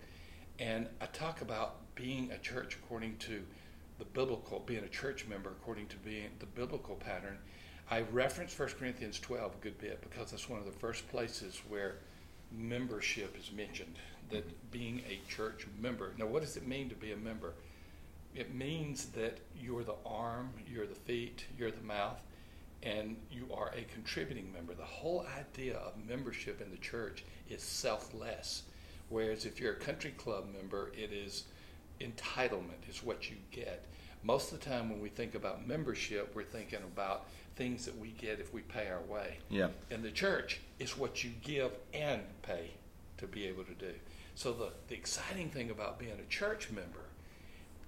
And 0.60 0.88
I 1.00 1.06
talk 1.06 1.42
about 1.42 1.94
being 1.94 2.32
a 2.32 2.38
church 2.40 2.76
according 2.76 3.18
to 3.18 3.44
the 3.98 4.06
biblical, 4.06 4.60
being 4.60 4.84
a 4.84 4.90
church 4.90 5.26
member 5.28 5.50
according 5.50 5.88
to 5.88 5.98
being 5.98 6.30
the 6.40 6.46
biblical 6.46 6.96
pattern, 6.96 7.38
I 7.90 8.02
reference 8.12 8.58
1 8.58 8.70
Corinthians 8.80 9.20
12 9.20 9.56
a 9.56 9.64
good 9.64 9.78
bit 9.80 10.02
because 10.02 10.32
that's 10.32 10.50
one 10.50 10.60
of 10.60 10.66
the 10.66 10.72
first 10.72 11.08
places 11.10 11.62
where 11.70 11.96
membership 12.52 13.36
is 13.40 13.52
mentioned. 13.52 13.96
That 14.30 14.72
being 14.72 15.02
a 15.10 15.22
church 15.32 15.66
member. 15.82 16.12
Now, 16.18 16.26
what 16.26 16.42
does 16.42 16.58
it 16.58 16.68
mean 16.68 16.90
to 16.90 16.96
be 16.96 17.14
a 17.14 17.18
member? 17.18 17.54
It 18.36 18.54
means 18.54 19.06
that 19.08 19.40
you're 19.58 19.84
the 19.84 19.96
arm, 20.06 20.50
you're 20.72 20.86
the 20.86 20.96
feet, 20.96 21.46
you're 21.58 21.72
the 21.72 21.82
mouth, 21.82 22.20
and 22.84 23.16
you 23.32 23.48
are 23.54 23.70
a 23.70 23.84
contributing 23.94 24.52
member. 24.54 24.74
The 24.74 24.84
whole 24.84 25.26
idea 25.38 25.78
of 25.78 25.94
membership 26.08 26.62
in 26.62 26.70
the 26.70 26.78
church 26.78 27.24
is 27.50 27.64
selfless. 27.64 28.64
Whereas 29.10 29.46
if 29.46 29.60
you're 29.60 29.74
a 29.74 29.78
country 29.78 30.12
club 30.12 30.48
member, 30.54 30.92
it 30.94 31.12
is 31.14 31.46
entitlement, 32.00 32.90
is 32.90 33.04
what 33.04 33.30
you 33.30 33.38
get. 33.52 33.86
Most 34.24 34.52
of 34.52 34.60
the 34.60 34.66
time, 34.70 34.90
when 34.90 35.00
we 35.00 35.10
think 35.10 35.36
about 35.36 35.68
membership, 35.68 36.34
we're 36.36 36.44
thinking 36.44 36.80
about 36.80 37.28
things 37.56 37.86
that 37.86 37.98
we 37.98 38.10
get 38.10 38.40
if 38.40 38.54
we 38.54 38.62
pay 38.62 38.88
our 38.90 39.02
way. 39.02 39.38
Yeah. 39.50 39.70
In 39.90 40.02
the 40.02 40.12
church, 40.12 40.62
it's 40.80 40.98
what 40.98 41.24
you 41.24 41.32
give 41.44 41.72
and 41.94 42.22
pay 42.42 42.72
to 43.18 43.28
be 43.28 43.46
able 43.48 43.64
to 43.64 43.74
do. 43.74 43.94
So 44.36 44.54
the, 44.54 44.70
the 44.88 44.96
exciting 44.96 45.50
thing 45.50 45.72
about 45.72 45.98
being 45.98 46.20
a 46.20 46.30
church 46.30 46.70
member 46.72 47.06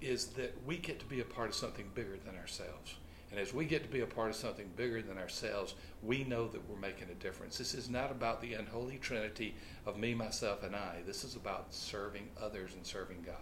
is 0.01 0.27
that 0.27 0.55
we 0.65 0.77
get 0.77 0.99
to 0.99 1.05
be 1.05 1.19
a 1.19 1.25
part 1.25 1.49
of 1.49 1.55
something 1.55 1.89
bigger 1.93 2.17
than 2.25 2.35
ourselves. 2.35 2.95
And 3.31 3.39
as 3.39 3.53
we 3.53 3.65
get 3.65 3.83
to 3.83 3.89
be 3.89 3.99
a 3.99 4.07
part 4.07 4.29
of 4.29 4.35
something 4.35 4.67
bigger 4.75 5.01
than 5.01 5.17
ourselves, 5.17 5.75
we 6.01 6.23
know 6.23 6.47
that 6.47 6.67
we're 6.67 6.79
making 6.79 7.09
a 7.11 7.15
difference. 7.15 7.57
This 7.57 7.75
is 7.75 7.89
not 7.89 8.09
about 8.09 8.41
the 8.41 8.55
unholy 8.55 8.97
trinity 8.97 9.53
of 9.85 9.99
me, 9.99 10.15
myself, 10.15 10.63
and 10.63 10.75
I. 10.75 11.01
This 11.05 11.23
is 11.23 11.35
about 11.35 11.71
serving 11.73 12.29
others 12.41 12.73
and 12.73 12.85
serving 12.85 13.21
God. 13.23 13.35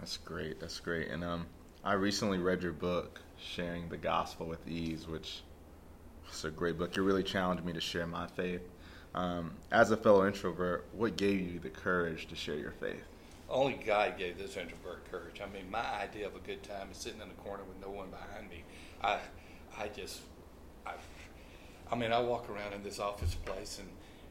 That's 0.00 0.16
great. 0.16 0.58
That's 0.58 0.80
great. 0.80 1.08
And 1.08 1.22
um, 1.22 1.46
I 1.84 1.92
recently 1.92 2.38
read 2.38 2.62
your 2.62 2.72
book, 2.72 3.20
Sharing 3.38 3.90
the 3.90 3.98
Gospel 3.98 4.46
with 4.46 4.66
Ease, 4.66 5.06
which 5.06 5.42
is 6.32 6.44
a 6.46 6.50
great 6.50 6.78
book. 6.78 6.96
It 6.96 7.02
really 7.02 7.22
challenged 7.22 7.66
me 7.66 7.74
to 7.74 7.82
share 7.82 8.06
my 8.06 8.26
faith. 8.26 8.62
Um, 9.14 9.52
as 9.70 9.90
a 9.90 9.98
fellow 9.98 10.26
introvert, 10.26 10.86
what 10.92 11.16
gave 11.16 11.40
you 11.40 11.58
the 11.58 11.68
courage 11.68 12.28
to 12.28 12.34
share 12.34 12.54
your 12.54 12.70
faith? 12.70 13.02
Only 13.50 13.74
God 13.74 14.16
gave 14.16 14.38
this 14.38 14.56
introvert 14.56 15.10
courage. 15.10 15.42
I 15.42 15.52
mean, 15.52 15.70
my 15.70 15.84
idea 16.00 16.26
of 16.28 16.34
a 16.34 16.38
good 16.38 16.62
time 16.62 16.88
is 16.90 16.96
sitting 16.96 17.20
in 17.20 17.28
a 17.28 17.42
corner 17.42 17.64
with 17.64 17.78
no 17.82 17.90
one 17.90 18.08
behind 18.08 18.48
me. 18.48 18.64
I, 19.02 19.18
I 19.78 19.88
just, 19.88 20.22
I, 20.86 20.92
I 21.92 21.94
mean, 21.94 22.10
I 22.10 22.20
walk 22.20 22.48
around 22.48 22.72
in 22.72 22.82
this 22.82 22.98
office 22.98 23.34
place 23.34 23.78
and, 23.78 23.88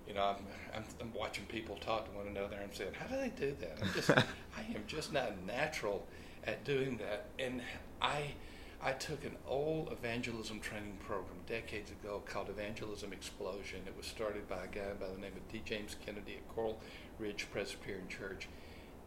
you 0.10 0.16
know, 0.16 0.24
I'm, 0.24 0.36
I'm, 0.76 0.84
I'm 1.00 1.14
watching 1.14 1.46
people 1.46 1.78
talk 1.78 2.06
to 2.06 2.18
one 2.18 2.28
another. 2.28 2.56
and 2.56 2.64
I'm 2.66 2.74
saying, 2.74 2.92
how 3.00 3.06
do 3.06 3.16
they 3.16 3.30
do 3.30 3.56
that? 3.62 3.78
I'm 3.82 3.94
just, 3.94 4.10
I 4.10 4.76
am 4.76 4.84
just 4.88 5.14
not 5.14 5.46
natural 5.46 6.06
at 6.46 6.66
doing 6.66 6.98
that. 6.98 7.28
And 7.38 7.62
I, 8.02 8.34
I 8.82 8.94
took 8.94 9.24
an 9.24 9.36
old 9.48 9.92
evangelism 9.92 10.62
training 10.62 10.98
program 11.06 11.38
decades 11.48 11.92
ago 11.92 12.24
called 12.26 12.50
Evangelism 12.50 13.14
Explosion. 13.14 13.82
It 13.86 13.96
was 13.96 14.08
started 14.08 14.50
by 14.50 14.64
a 14.64 14.68
guy 14.68 14.94
by 15.00 15.08
the 15.08 15.22
name 15.22 15.34
of 15.38 15.48
D. 15.52 15.62
James 15.64 15.96
Kennedy 16.04 16.38
at 16.38 16.56
Coral 16.56 16.82
Ridge 17.20 17.46
Presbyterian 17.52 18.08
Church. 18.08 18.48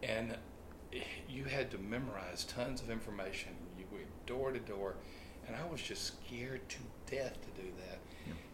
And 0.04 0.36
you 1.28 1.44
had 1.44 1.70
to 1.72 1.78
memorize 1.78 2.44
tons 2.44 2.80
of 2.80 2.90
information. 2.90 3.50
You 3.76 3.86
went 3.90 4.06
door 4.26 4.52
to 4.52 4.60
door, 4.60 4.94
and 5.46 5.56
I 5.56 5.64
was 5.70 5.80
just 5.80 6.06
scared 6.06 6.68
to 6.68 6.78
death 7.10 7.38
to 7.40 7.62
do 7.62 7.68
that. 7.78 7.98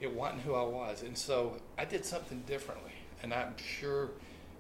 It 0.01 0.13
wasn't 0.13 0.43
who 0.43 0.55
I 0.55 0.65
was. 0.65 1.03
And 1.03 1.17
so 1.17 1.57
I 1.77 1.85
did 1.85 2.05
something 2.05 2.43
differently. 2.47 2.93
And 3.23 3.35
I'm 3.35 3.57
sure 3.57 4.11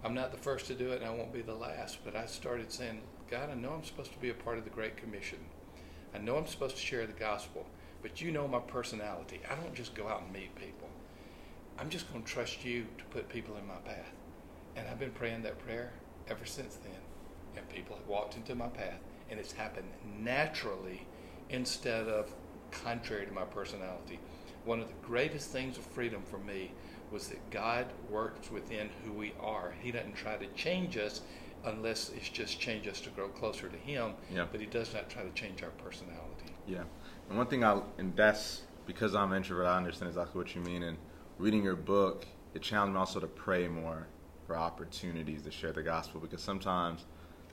I'm 0.04 0.14
not 0.14 0.30
the 0.30 0.38
first 0.38 0.66
to 0.66 0.74
do 0.74 0.90
it, 0.90 1.00
and 1.00 1.10
I 1.10 1.14
won't 1.14 1.32
be 1.32 1.42
the 1.42 1.54
last, 1.54 1.98
but 2.04 2.14
I 2.14 2.26
started 2.26 2.70
saying, 2.70 3.00
God, 3.30 3.50
I 3.50 3.54
know 3.54 3.72
I'm 3.72 3.84
supposed 3.84 4.12
to 4.12 4.18
be 4.18 4.30
a 4.30 4.34
part 4.34 4.58
of 4.58 4.64
the 4.64 4.70
Great 4.70 4.96
Commission. 4.96 5.38
I 6.14 6.18
know 6.18 6.36
I'm 6.36 6.46
supposed 6.46 6.76
to 6.76 6.82
share 6.82 7.06
the 7.06 7.12
gospel, 7.12 7.66
but 8.00 8.20
you 8.20 8.30
know 8.30 8.46
my 8.46 8.60
personality. 8.60 9.40
I 9.50 9.54
don't 9.56 9.74
just 9.74 9.94
go 9.94 10.08
out 10.08 10.22
and 10.22 10.32
meet 10.32 10.54
people. 10.54 10.88
I'm 11.78 11.90
just 11.90 12.10
going 12.12 12.24
to 12.24 12.30
trust 12.30 12.64
you 12.64 12.86
to 12.96 13.04
put 13.06 13.28
people 13.28 13.56
in 13.56 13.66
my 13.66 13.76
path. 13.84 14.12
And 14.76 14.88
I've 14.88 14.98
been 14.98 15.10
praying 15.10 15.42
that 15.42 15.58
prayer 15.58 15.92
ever 16.28 16.46
since 16.46 16.76
then. 16.76 17.00
And 17.56 17.68
people 17.68 17.96
have 17.96 18.06
walked 18.06 18.36
into 18.36 18.54
my 18.54 18.68
path, 18.68 19.00
and 19.30 19.40
it's 19.40 19.52
happened 19.52 19.88
naturally 20.20 21.06
instead 21.50 22.06
of 22.06 22.32
contrary 22.70 23.26
to 23.26 23.32
my 23.32 23.44
personality. 23.44 24.20
One 24.68 24.80
of 24.80 24.88
the 24.88 25.06
greatest 25.06 25.48
things 25.48 25.78
of 25.78 25.82
freedom 25.82 26.20
for 26.30 26.36
me 26.36 26.72
was 27.10 27.28
that 27.28 27.50
God 27.50 27.86
works 28.10 28.50
within 28.50 28.90
who 29.02 29.14
we 29.14 29.32
are. 29.40 29.72
He 29.80 29.90
doesn't 29.90 30.14
try 30.14 30.36
to 30.36 30.46
change 30.48 30.98
us 30.98 31.22
unless 31.64 32.10
it's 32.14 32.28
just 32.28 32.60
change 32.60 32.86
us 32.86 33.00
to 33.00 33.10
grow 33.10 33.28
closer 33.28 33.70
to 33.70 33.76
Him. 33.78 34.12
Yeah. 34.30 34.44
But 34.52 34.60
He 34.60 34.66
does 34.66 34.92
not 34.92 35.08
try 35.08 35.22
to 35.22 35.30
change 35.30 35.62
our 35.62 35.70
personality. 35.70 36.52
Yeah. 36.66 36.82
And 37.30 37.38
one 37.38 37.46
thing 37.46 37.64
I, 37.64 37.80
and 37.96 38.14
that's 38.14 38.60
because 38.84 39.14
I'm 39.14 39.32
an 39.32 39.38
introvert, 39.38 39.64
I 39.64 39.78
understand 39.78 40.10
exactly 40.10 40.38
what 40.38 40.54
you 40.54 40.60
mean. 40.60 40.82
And 40.82 40.98
reading 41.38 41.64
your 41.64 41.74
book, 41.74 42.26
it 42.52 42.60
challenged 42.60 42.92
me 42.92 42.98
also 42.98 43.20
to 43.20 43.26
pray 43.26 43.68
more 43.68 44.06
for 44.46 44.54
opportunities 44.54 45.40
to 45.44 45.50
share 45.50 45.72
the 45.72 45.82
gospel 45.82 46.20
because 46.20 46.42
sometimes, 46.42 47.06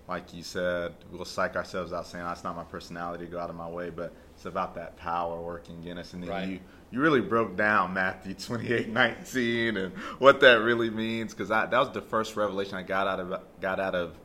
like 0.09 0.33
you 0.33 0.43
said, 0.43 0.95
we'll 1.13 1.23
psych 1.23 1.55
ourselves 1.55 1.93
out 1.93 2.07
saying, 2.07 2.25
ah, 2.25 2.27
that's 2.27 2.43
not 2.43 2.57
my 2.57 2.65
personality 2.65 3.23
to 3.23 3.31
go 3.31 3.39
out 3.39 3.49
of 3.49 3.55
my 3.55 3.69
way, 3.69 3.89
but 3.89 4.13
it's 4.35 4.45
about 4.45 4.75
that 4.75 4.97
power 4.97 5.39
working 5.41 5.83
in 5.85 5.97
us. 5.97 6.13
And 6.13 6.23
then 6.23 6.29
right. 6.29 6.47
you, 6.47 6.59
you 6.91 6.99
really 6.99 7.21
broke 7.21 7.55
down 7.55 7.93
Matthew 7.93 8.33
28 8.39 8.89
19 8.89 9.77
and 9.77 9.93
what 10.19 10.41
that 10.41 10.55
really 10.55 10.89
means 10.89 11.33
because 11.33 11.49
that 11.49 11.71
was 11.71 11.91
the 11.91 12.01
first 12.01 12.35
revelation 12.35 12.75
I 12.75 12.83
got 12.83 13.07
out 13.07 13.19
of, 13.19 13.41
got 13.61 13.79
out 13.79 13.95
of 13.95 14.15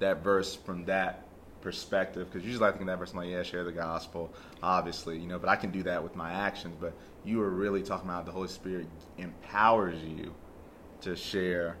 that 0.00 0.22
verse 0.22 0.54
from 0.54 0.84
that 0.86 1.26
perspective 1.60 2.28
because 2.30 2.44
usually 2.46 2.68
I 2.68 2.72
think 2.72 2.86
that 2.86 2.98
verse, 2.98 3.12
I'm 3.12 3.18
like, 3.18 3.30
yeah, 3.30 3.42
share 3.44 3.64
the 3.64 3.72
gospel, 3.72 4.32
obviously, 4.62 5.18
you 5.18 5.28
know, 5.28 5.38
but 5.38 5.48
I 5.48 5.56
can 5.56 5.70
do 5.70 5.84
that 5.84 6.02
with 6.02 6.16
my 6.16 6.32
actions. 6.32 6.76
But 6.80 6.92
you 7.24 7.38
were 7.38 7.50
really 7.50 7.82
talking 7.82 8.08
about 8.08 8.26
the 8.26 8.32
Holy 8.32 8.48
Spirit 8.48 8.86
empowers 9.16 10.02
you 10.02 10.34
to 11.02 11.16
share 11.16 11.76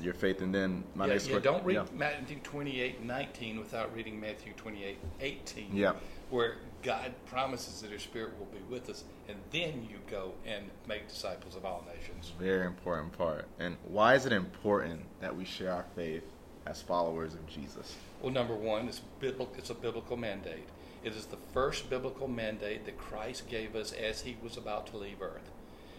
your 0.00 0.14
faith. 0.14 0.42
And 0.42 0.54
then 0.54 0.84
my 0.94 1.06
yeah, 1.06 1.12
next 1.14 1.26
yeah, 1.26 1.32
question. 1.32 1.52
Don't 1.52 1.64
read 1.64 1.74
yeah. 1.74 1.84
Matthew 1.94 2.38
28 2.42 3.02
19 3.02 3.58
without 3.58 3.94
reading 3.94 4.20
Matthew 4.20 4.52
28 4.54 4.98
18. 5.20 5.70
Yeah. 5.72 5.92
Where 6.32 6.56
God 6.82 7.12
promises 7.26 7.82
that 7.82 7.90
His 7.90 8.00
Spirit 8.00 8.32
will 8.38 8.46
be 8.46 8.62
with 8.70 8.88
us, 8.88 9.04
and 9.28 9.36
then 9.50 9.86
you 9.90 9.98
go 10.10 10.32
and 10.46 10.70
make 10.88 11.06
disciples 11.06 11.56
of 11.56 11.66
all 11.66 11.84
nations. 11.94 12.32
Very 12.40 12.66
important 12.66 13.12
part. 13.12 13.46
And 13.58 13.76
why 13.86 14.14
is 14.14 14.24
it 14.24 14.32
important 14.32 15.02
that 15.20 15.36
we 15.36 15.44
share 15.44 15.70
our 15.70 15.84
faith 15.94 16.24
as 16.64 16.80
followers 16.80 17.34
of 17.34 17.46
Jesus? 17.46 17.96
Well, 18.22 18.32
number 18.32 18.54
one, 18.54 18.88
it's, 18.88 19.02
biblical, 19.20 19.54
it's 19.58 19.68
a 19.68 19.74
biblical 19.74 20.16
mandate. 20.16 20.68
It 21.04 21.14
is 21.14 21.26
the 21.26 21.36
first 21.52 21.90
biblical 21.90 22.28
mandate 22.28 22.86
that 22.86 22.96
Christ 22.96 23.46
gave 23.46 23.76
us 23.76 23.92
as 23.92 24.22
He 24.22 24.38
was 24.42 24.56
about 24.56 24.86
to 24.86 24.96
leave 24.96 25.20
earth. 25.20 25.50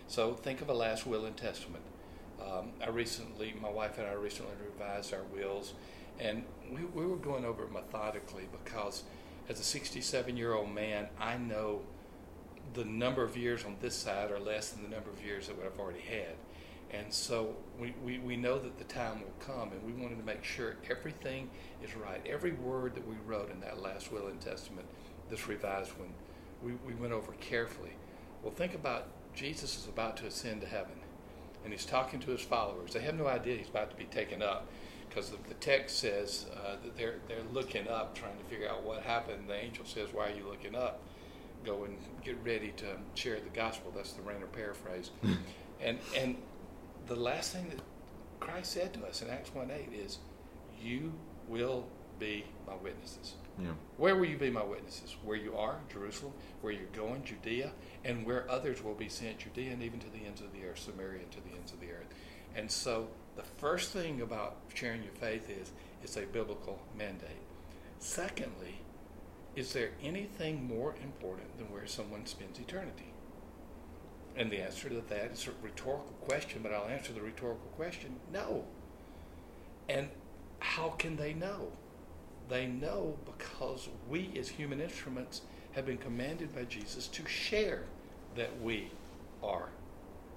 So 0.07 0.33
think 0.33 0.61
of 0.61 0.69
a 0.69 0.73
last 0.73 1.05
will 1.05 1.25
and 1.25 1.37
testament. 1.37 1.83
Um, 2.41 2.71
I 2.83 2.89
recently, 2.89 3.53
my 3.61 3.69
wife 3.69 3.99
and 3.99 4.07
I 4.07 4.13
recently 4.13 4.55
revised 4.65 5.13
our 5.13 5.23
wills, 5.31 5.73
and 6.19 6.43
we, 6.71 6.85
we 6.85 7.05
were 7.05 7.17
going 7.17 7.45
over 7.45 7.65
it 7.65 7.71
methodically 7.71 8.47
because 8.51 9.03
as 9.49 9.59
a 9.59 9.63
67 9.63 10.37
year 10.37 10.53
old 10.53 10.73
man, 10.73 11.07
I 11.19 11.37
know 11.37 11.81
the 12.73 12.85
number 12.85 13.23
of 13.23 13.37
years 13.37 13.65
on 13.65 13.75
this 13.81 13.95
side 13.95 14.31
are 14.31 14.39
less 14.39 14.69
than 14.69 14.83
the 14.83 14.89
number 14.89 15.09
of 15.09 15.23
years 15.23 15.47
that 15.47 15.55
I've 15.63 15.79
already 15.79 16.01
had. 16.01 16.35
And 16.91 17.11
so 17.11 17.55
we, 17.79 17.93
we, 18.03 18.19
we 18.19 18.37
know 18.37 18.59
that 18.59 18.77
the 18.77 18.83
time 18.83 19.21
will 19.21 19.33
come, 19.39 19.71
and 19.71 19.83
we 19.83 19.99
wanted 19.99 20.17
to 20.19 20.23
make 20.23 20.43
sure 20.43 20.75
everything 20.89 21.49
is 21.83 21.95
right. 21.95 22.21
Every 22.27 22.51
word 22.51 22.93
that 22.95 23.07
we 23.07 23.15
wrote 23.25 23.51
in 23.51 23.59
that 23.61 23.81
last 23.81 24.11
will 24.11 24.27
and 24.27 24.39
testament, 24.39 24.85
this 25.29 25.47
revised 25.47 25.91
one, 25.97 26.13
we, 26.63 26.73
we 26.85 26.93
went 26.93 27.11
over 27.11 27.31
carefully. 27.33 27.93
Well, 28.43 28.53
think 28.53 28.75
about 28.75 29.07
Jesus 29.33 29.75
is 29.77 29.87
about 29.87 30.17
to 30.17 30.27
ascend 30.27 30.61
to 30.61 30.67
heaven 30.67 30.93
and 31.63 31.71
he's 31.71 31.85
talking 31.85 32.19
to 32.21 32.31
his 32.31 32.41
followers. 32.41 32.93
They 32.93 33.01
have 33.01 33.15
no 33.15 33.27
idea 33.27 33.57
he's 33.57 33.69
about 33.69 33.89
to 33.91 33.95
be 33.95 34.05
taken 34.05 34.41
up 34.41 34.67
because 35.13 35.29
the, 35.29 35.53
text 35.55 35.99
says 35.99 36.47
uh, 36.55 36.75
that 36.83 36.97
they're, 36.97 37.15
they're 37.27 37.37
looking 37.53 37.87
up, 37.87 38.15
trying 38.15 38.37
to 38.37 38.43
figure 38.45 38.67
out 38.67 38.83
what 38.83 39.03
happened. 39.03 39.47
The 39.47 39.55
angel 39.55 39.85
says, 39.85 40.09
Why 40.11 40.29
are 40.29 40.35
you 40.35 40.45
looking 40.47 40.75
up? 40.75 41.01
Go 41.63 41.83
and 41.85 41.97
get 42.23 42.37
ready 42.43 42.73
to 42.77 42.85
share 43.13 43.39
the 43.39 43.49
gospel. 43.49 43.93
That's 43.95 44.13
the 44.13 44.21
Rainer 44.23 44.47
paraphrase. 44.47 45.11
and, 45.81 45.99
and 46.17 46.35
the 47.07 47.15
last 47.15 47.53
thing 47.53 47.69
that 47.69 47.79
Christ 48.39 48.73
said 48.73 48.93
to 48.95 49.05
us 49.05 49.21
in 49.21 49.29
Acts 49.29 49.53
1 49.53 49.71
8 49.71 49.89
is, 49.93 50.17
You 50.81 51.13
will 51.47 51.85
be 52.19 52.45
my 52.67 52.75
witnesses. 52.75 53.35
Yeah. 53.61 53.67
Where 53.97 54.15
will 54.15 54.25
you 54.25 54.37
be 54.37 54.49
my 54.49 54.63
witnesses? 54.63 55.15
Where 55.23 55.37
you 55.37 55.55
are, 55.55 55.77
Jerusalem, 55.91 56.33
where 56.61 56.73
you're 56.73 56.87
going, 56.93 57.23
Judea, 57.23 57.71
and 58.03 58.25
where 58.25 58.49
others 58.49 58.83
will 58.83 58.95
be 58.95 59.09
sent, 59.09 59.39
Judea 59.39 59.73
and 59.73 59.83
even 59.83 59.99
to 59.99 60.09
the 60.09 60.25
ends 60.25 60.41
of 60.41 60.51
the 60.53 60.65
earth, 60.65 60.79
Samaria 60.79 61.21
and 61.21 61.31
to 61.31 61.41
the 61.41 61.55
ends 61.55 61.71
of 61.71 61.79
the 61.79 61.91
earth. 61.91 62.07
And 62.55 62.69
so 62.69 63.07
the 63.35 63.43
first 63.57 63.91
thing 63.91 64.21
about 64.21 64.57
sharing 64.73 65.03
your 65.03 65.13
faith 65.13 65.49
is 65.49 65.71
it's 66.03 66.17
a 66.17 66.21
biblical 66.21 66.79
mandate. 66.97 67.29
Secondly, 67.99 68.81
is 69.55 69.73
there 69.73 69.91
anything 70.01 70.67
more 70.67 70.95
important 71.03 71.57
than 71.57 71.71
where 71.71 71.87
someone 71.87 72.25
spends 72.25 72.59
eternity? 72.59 73.13
And 74.35 74.49
the 74.49 74.61
answer 74.61 74.89
to 74.89 75.01
that 75.09 75.31
is 75.31 75.47
a 75.47 75.65
rhetorical 75.65 76.13
question, 76.21 76.61
but 76.63 76.73
I'll 76.73 76.87
answer 76.87 77.13
the 77.13 77.21
rhetorical 77.21 77.69
question 77.75 78.15
no. 78.31 78.65
And 79.87 80.09
how 80.59 80.89
can 80.89 81.15
they 81.17 81.33
know? 81.33 81.71
They 82.49 82.65
know 82.65 83.17
because 83.25 83.89
we, 84.09 84.31
as 84.37 84.49
human 84.49 84.81
instruments, 84.81 85.41
have 85.73 85.85
been 85.85 85.97
commanded 85.97 86.53
by 86.53 86.63
Jesus 86.65 87.07
to 87.09 87.25
share 87.27 87.83
that 88.35 88.61
we 88.61 88.91
are 89.43 89.69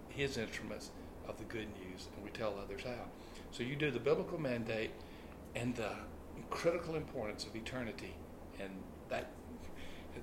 his 0.09 0.37
instruments 0.37 0.91
of 1.29 1.39
the 1.39 1.45
good 1.45 1.69
news, 1.81 2.09
and 2.15 2.25
we 2.25 2.31
tell 2.31 2.55
others 2.63 2.83
how. 2.85 3.05
So 3.51 3.63
you 3.63 3.77
do 3.77 3.91
the 3.91 4.01
biblical 4.01 4.41
mandate 4.41 4.91
and 5.55 5.75
the 5.75 5.91
critical 6.51 6.95
importance 6.95 7.45
of 7.47 7.57
eternity, 7.57 8.15
and 8.61 8.71
that 9.09 9.31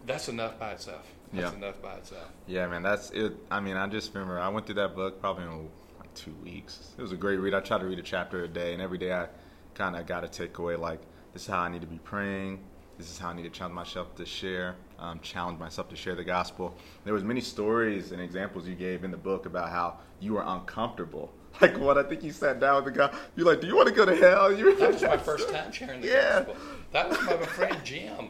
that's 0.06 0.28
enough 0.28 0.60
by 0.60 0.72
itself. 0.72 1.08
That's 1.32 1.52
Yeah. 1.52 1.58
enough 1.58 1.82
by 1.82 1.96
itself. 1.96 2.30
Yeah, 2.48 2.68
man, 2.68 2.84
that's 2.84 3.12
it. 3.12 3.34
I 3.50 3.60
mean, 3.60 3.78
I 3.78 3.88
just 3.88 4.14
remember 4.14 4.40
I 4.40 4.50
went 4.50 4.66
through 4.66 4.76
that 4.76 4.96
book 4.96 5.20
probably 5.22 5.44
in 5.44 5.70
like 6.00 6.14
two 6.16 6.34
weeks. 6.44 6.94
It 6.98 7.02
was 7.02 7.12
a 7.12 7.18
great 7.18 7.38
read. 7.38 7.54
I 7.54 7.60
tried 7.60 7.80
to 7.80 7.86
read 7.86 8.00
a 8.00 8.04
chapter 8.04 8.44
a 8.44 8.48
day, 8.48 8.74
and 8.74 8.82
every 8.82 8.98
day 8.98 9.14
I 9.14 9.28
kind 9.76 9.96
of 9.96 10.06
got 10.06 10.24
a 10.24 10.28
takeaway 10.28 10.80
like, 10.80 11.00
this 11.32 11.44
is 11.44 11.48
how 11.48 11.60
I 11.60 11.70
need 11.70 11.82
to 11.82 11.88
be 11.88 12.00
praying. 12.00 12.60
This 12.98 13.10
is 13.10 13.18
how 13.18 13.30
I 13.30 13.34
need 13.34 13.44
to 13.44 13.50
challenge 13.50 13.76
myself 13.76 14.16
to 14.16 14.26
share, 14.26 14.76
um, 15.00 15.20
challenge 15.22 15.60
myself 15.60 15.90
to 15.90 15.96
share 15.96 16.16
the 16.16 16.24
gospel. 16.24 16.76
There 17.06 17.14
was 17.14 17.24
many 17.24 17.42
stories 17.42 18.12
and 18.12 18.22
examples 18.22 18.68
you 18.68 18.76
gave 18.76 19.04
in 19.04 19.12
the 19.12 19.18
book 19.18 19.46
about 19.46 19.70
how 19.70 19.98
you 20.20 20.34
were 20.34 20.44
uncomfortable. 20.46 21.32
Like 21.62 21.78
what 21.80 22.00
I 22.00 22.04
think 22.04 22.24
you 22.24 22.32
sat 22.32 22.60
down 22.60 22.84
with 22.84 22.92
the 22.92 23.00
guy. 23.00 23.14
You're 23.36 23.46
like, 23.46 23.62
"Do 23.62 23.68
you 23.68 23.76
want 23.76 23.88
to 23.88 23.94
go 23.94 24.06
to 24.08 24.16
hell?" 24.16 24.52
You 24.52 24.76
That 24.76 24.94
was 24.94 25.04
my 25.04 25.18
first 25.18 25.50
time 25.54 25.72
sharing 25.72 26.02
the 26.02 26.08
Yeah. 26.08 26.40
gospel. 26.40 26.56
That 26.92 27.10
was 27.10 27.22
my 27.22 27.34
friend 27.46 27.78
Jim. 27.84 28.30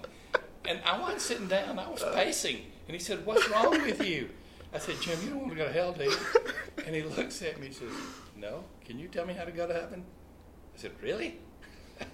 And 0.67 0.81
I 0.85 0.99
wasn't 0.99 1.21
sitting 1.21 1.47
down, 1.47 1.79
I 1.79 1.89
was 1.89 2.03
pacing. 2.13 2.57
And 2.87 2.93
he 2.95 2.99
said, 2.99 3.25
What's 3.25 3.49
wrong 3.49 3.71
with 3.71 4.05
you? 4.05 4.29
I 4.73 4.77
said, 4.79 4.99
Jim, 4.99 5.17
you 5.23 5.29
don't 5.29 5.39
want 5.39 5.51
to 5.51 5.55
go 5.57 5.67
to 5.67 5.71
hell, 5.71 5.93
do 5.93 6.03
you? 6.03 6.17
And 6.85 6.93
he 6.93 7.03
looks 7.03 7.41
at 7.41 7.59
me 7.61 7.67
and 7.67 7.75
says, 7.75 7.93
No. 8.35 8.65
Can 8.83 8.99
you 8.99 9.07
tell 9.07 9.25
me 9.25 9.33
how 9.33 9.45
to 9.45 9.51
go 9.53 9.67
to 9.67 9.73
heaven? 9.73 10.03
I 10.75 10.77
said, 10.81 10.91
Really? 11.01 11.39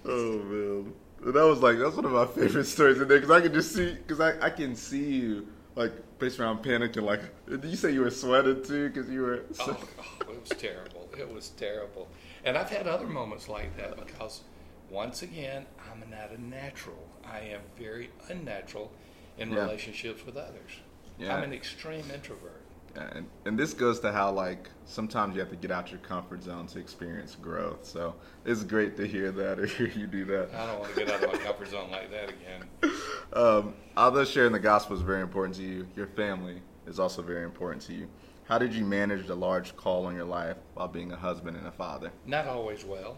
Oh 0.06 0.38
man, 0.44 0.94
And 1.24 1.34
that 1.34 1.46
was 1.46 1.60
like 1.62 1.78
that's 1.78 1.96
one 1.96 2.06
of 2.06 2.12
my 2.12 2.26
favorite 2.26 2.66
stories 2.66 3.00
in 3.02 3.08
there 3.08 3.18
because 3.20 3.32
I 3.32 3.42
can 3.42 3.54
just 3.54 3.74
see 3.74 3.94
because 3.94 4.20
I, 4.20 4.40
I 4.46 4.50
can 4.50 4.76
see 4.76 5.04
you 5.04 5.48
like 5.76 5.92
pacing 6.20 6.44
around 6.44 6.64
panicking 6.64 7.04
like. 7.04 7.22
Did 7.50 7.66
you 7.66 7.76
say 7.76 7.92
you 7.92 8.02
were 8.02 8.10
sweating 8.12 8.64
too 8.64 8.90
because 8.90 9.10
you 9.10 9.22
were? 9.22 9.44
Oh, 9.60 9.78
oh, 10.00 10.32
it 10.32 10.40
was 10.42 10.50
terrible. 10.50 11.10
It 11.18 11.32
was 11.32 11.50
terrible. 11.50 12.08
And 12.46 12.58
I've 12.58 12.70
had 12.70 12.88
other 12.88 13.08
moments 13.08 13.50
like 13.50 13.76
that 13.78 13.98
because, 13.98 14.42
once 14.90 15.22
again, 15.24 15.66
I'm 15.92 16.10
not 16.10 16.32
a 16.32 16.42
natural. 16.42 17.06
I 17.26 17.40
am 17.40 17.62
very 17.78 18.12
unnatural 18.30 18.92
in 19.38 19.52
Yeah. 19.52 19.60
relationships 19.62 20.26
with 20.26 20.38
others. 20.38 20.72
Yeah. 21.18 21.36
I'm 21.36 21.44
an 21.44 21.52
extreme 21.54 22.06
introvert. 22.14 22.59
And, 22.96 23.28
and 23.46 23.58
this 23.58 23.74
goes 23.74 24.00
to 24.02 24.12
how 24.12 24.32
like 24.32 24.70
sometimes 24.86 25.36
you 25.36 25.42
have 25.42 25.50
to 25.50 25.56
get 25.56 25.72
out 25.72 25.92
your 25.92 26.00
comfort 26.00 26.44
zone 26.44 26.68
to 26.68 26.80
experience 26.80 27.36
growth. 27.36 27.86
So 27.86 28.16
it's 28.46 28.64
great 28.64 28.98
to 28.98 29.08
hear 29.08 29.32
that 29.32 29.60
or 29.60 29.66
hear 29.66 29.88
you 29.88 30.08
do 30.08 30.26
that. 30.26 30.50
I 30.54 30.66
don't 30.66 30.80
want 30.80 30.94
to 30.94 31.06
get 31.06 31.12
out 31.12 31.24
of 31.24 31.32
my 31.32 31.38
comfort 31.40 31.70
zone 31.70 31.92
like 31.92 32.12
that 32.12 32.30
again. 32.30 32.68
Um, 33.32 33.76
although 33.96 34.26
sharing 34.26 34.54
the 34.54 34.60
gospel 34.60 34.96
is 34.96 35.04
very 35.04 35.22
important 35.22 35.56
to 35.58 35.62
you, 35.62 35.88
your 35.96 36.08
family 36.08 36.64
is 36.88 37.00
also 37.00 37.22
very 37.22 37.44
important 37.44 37.84
to 37.84 37.94
you. 37.94 38.08
How 38.46 38.58
did 38.58 38.74
you 38.74 38.84
manage 38.84 39.28
the 39.28 39.36
large 39.36 39.76
call 39.76 40.08
on 40.08 40.16
your 40.16 40.26
life 40.26 40.58
while 40.74 40.88
being 40.88 41.12
a 41.12 41.16
husband 41.16 41.56
and 41.56 41.68
a 41.68 41.72
father? 41.72 42.12
Not 42.26 42.48
always 42.48 42.84
well. 42.84 43.18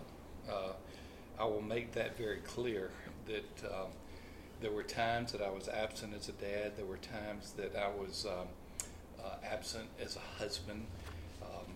Uh, 0.49 0.73
I 1.39 1.45
will 1.45 1.61
make 1.61 1.93
that 1.93 2.17
very 2.17 2.39
clear 2.39 2.91
that 3.27 3.73
um, 3.73 3.87
there 4.59 4.71
were 4.71 4.83
times 4.83 5.31
that 5.31 5.41
I 5.41 5.49
was 5.49 5.69
absent 5.69 6.13
as 6.13 6.27
a 6.27 6.33
dad. 6.33 6.73
There 6.75 6.85
were 6.85 6.97
times 6.97 7.53
that 7.53 7.75
I 7.75 7.87
was 7.87 8.27
um, 8.29 8.47
absent 9.43 9.87
as 10.03 10.15
a 10.15 10.41
husband. 10.41 10.85
Um, 11.41 11.73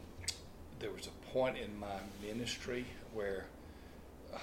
there 0.79 0.91
was 0.91 1.07
a 1.07 1.31
point 1.31 1.57
in 1.57 1.77
my 1.79 1.97
ministry 2.25 2.85
where 3.13 3.45
uh, 4.33 4.39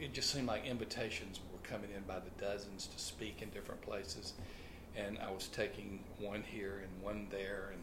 it 0.00 0.12
just 0.12 0.30
seemed 0.30 0.46
like 0.46 0.64
invitations 0.64 1.40
were 1.52 1.68
coming 1.68 1.90
in 1.94 2.02
by 2.02 2.18
the 2.20 2.30
dozens 2.44 2.86
to 2.86 2.98
speak 2.98 3.42
in 3.42 3.50
different 3.50 3.80
places. 3.82 4.34
And 4.96 5.18
I 5.18 5.30
was 5.30 5.48
taking 5.48 6.00
one 6.18 6.42
here 6.42 6.82
and 6.82 7.02
one 7.02 7.28
there, 7.30 7.72
and, 7.72 7.82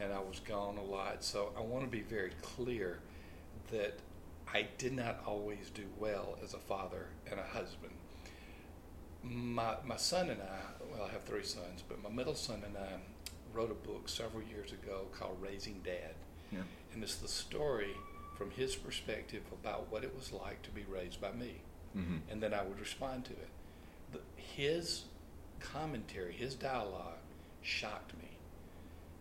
and 0.00 0.12
I 0.12 0.20
was 0.20 0.40
gone 0.40 0.76
a 0.78 0.84
lot. 0.84 1.24
So 1.24 1.50
I 1.56 1.60
want 1.60 1.84
to 1.84 1.90
be 1.90 2.02
very 2.02 2.32
clear 2.42 2.98
that 3.70 3.98
I 4.52 4.66
did 4.78 4.92
not 4.92 5.20
always 5.26 5.70
do 5.74 5.84
well 5.98 6.36
as 6.42 6.54
a 6.54 6.58
father 6.58 7.06
and 7.30 7.40
a 7.40 7.42
husband. 7.42 7.92
My, 9.22 9.76
my 9.86 9.96
son 9.96 10.30
and 10.30 10.40
I, 10.40 10.92
well, 10.92 11.06
I 11.08 11.12
have 11.12 11.22
three 11.22 11.44
sons, 11.44 11.82
but 11.88 12.02
my 12.02 12.10
middle 12.10 12.34
son 12.34 12.62
and 12.66 12.76
I 12.76 12.98
wrote 13.54 13.70
a 13.70 13.88
book 13.88 14.08
several 14.08 14.42
years 14.42 14.72
ago 14.72 15.06
called 15.16 15.36
Raising 15.40 15.80
Dad. 15.84 16.14
Yeah. 16.50 16.60
And 16.92 17.02
it's 17.02 17.16
the 17.16 17.28
story 17.28 17.94
from 18.36 18.50
his 18.50 18.74
perspective 18.74 19.42
about 19.52 19.90
what 19.90 20.04
it 20.04 20.14
was 20.16 20.32
like 20.32 20.62
to 20.62 20.70
be 20.70 20.84
raised 20.90 21.20
by 21.20 21.32
me. 21.32 21.60
Mm-hmm. 21.96 22.16
And 22.30 22.42
then 22.42 22.54
I 22.54 22.62
would 22.62 22.80
respond 22.80 23.24
to 23.26 23.32
it. 23.32 23.48
The, 24.12 24.18
his 24.36 25.04
commentary, 25.60 26.32
his 26.32 26.54
dialogue 26.54 27.18
shocked 27.62 28.16
me 28.18 28.30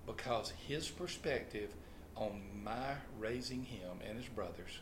because 0.05 0.53
his 0.67 0.87
perspective 0.89 1.69
on 2.15 2.41
my 2.63 2.95
raising 3.19 3.63
him 3.63 3.99
and 4.07 4.17
his 4.17 4.27
brothers 4.27 4.79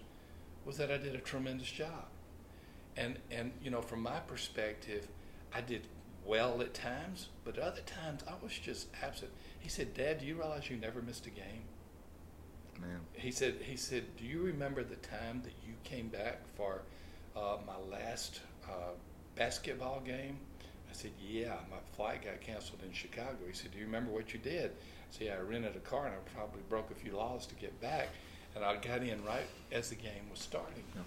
was 0.65 0.77
that 0.77 0.91
I 0.91 0.97
did 0.97 1.15
a 1.15 1.19
tremendous 1.19 1.69
job. 1.69 2.05
And, 2.99 3.17
and 3.31 3.51
you 3.63 3.71
know, 3.71 3.81
from 3.81 4.03
my 4.03 4.19
perspective, 4.19 5.07
I 5.53 5.61
did 5.61 5.87
well 6.25 6.61
at 6.61 6.73
times, 6.73 7.29
but 7.45 7.57
other 7.57 7.81
times 7.81 8.21
I 8.27 8.33
was 8.43 8.51
just 8.51 8.87
absent. 9.01 9.31
He 9.59 9.69
said, 9.69 9.93
Dad, 9.93 10.19
do 10.19 10.25
you 10.25 10.35
realize 10.35 10.69
you 10.69 10.77
never 10.77 11.01
missed 11.01 11.25
a 11.25 11.29
game? 11.29 11.63
Man. 12.79 12.99
He 13.13 13.31
said, 13.31 13.55
he 13.61 13.75
said, 13.75 14.03
do 14.17 14.25
you 14.25 14.41
remember 14.41 14.83
the 14.83 14.95
time 14.97 15.41
that 15.43 15.53
you 15.65 15.73
came 15.83 16.07
back 16.07 16.39
for 16.55 16.81
uh, 17.35 17.57
my 17.65 17.97
last 17.97 18.41
uh, 18.65 18.93
basketball 19.35 20.01
game? 20.05 20.37
I 20.89 20.93
said, 20.93 21.11
yeah, 21.21 21.55
my 21.69 21.77
flight 21.95 22.23
got 22.25 22.41
canceled 22.41 22.81
in 22.85 22.93
Chicago. 22.93 23.37
He 23.47 23.53
said, 23.53 23.71
do 23.71 23.79
you 23.79 23.85
remember 23.85 24.11
what 24.11 24.33
you 24.33 24.39
did? 24.39 24.71
I 24.71 25.11
said, 25.11 25.27
yeah, 25.27 25.35
I 25.37 25.41
rented 25.41 25.75
a 25.75 25.79
car 25.79 26.05
and 26.05 26.15
I 26.15 26.19
probably 26.35 26.61
broke 26.69 26.91
a 26.91 26.95
few 26.95 27.15
laws 27.15 27.45
to 27.47 27.55
get 27.55 27.79
back. 27.81 28.09
And 28.55 28.63
I 28.63 28.75
got 28.77 29.03
in 29.03 29.23
right 29.23 29.47
as 29.71 29.89
the 29.89 29.95
game 29.95 30.29
was 30.29 30.39
starting. 30.39 30.83
Yeah. 30.95 31.01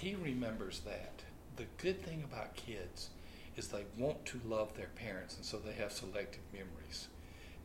He 0.00 0.14
remembers 0.14 0.80
that. 0.80 1.22
The 1.56 1.66
good 1.76 2.02
thing 2.02 2.24
about 2.24 2.54
kids 2.54 3.10
is 3.56 3.68
they 3.68 3.84
want 3.98 4.24
to 4.26 4.40
love 4.46 4.74
their 4.74 4.88
parents, 4.96 5.36
and 5.36 5.44
so 5.44 5.58
they 5.58 5.72
have 5.72 5.92
selective 5.92 6.40
memories. 6.52 7.08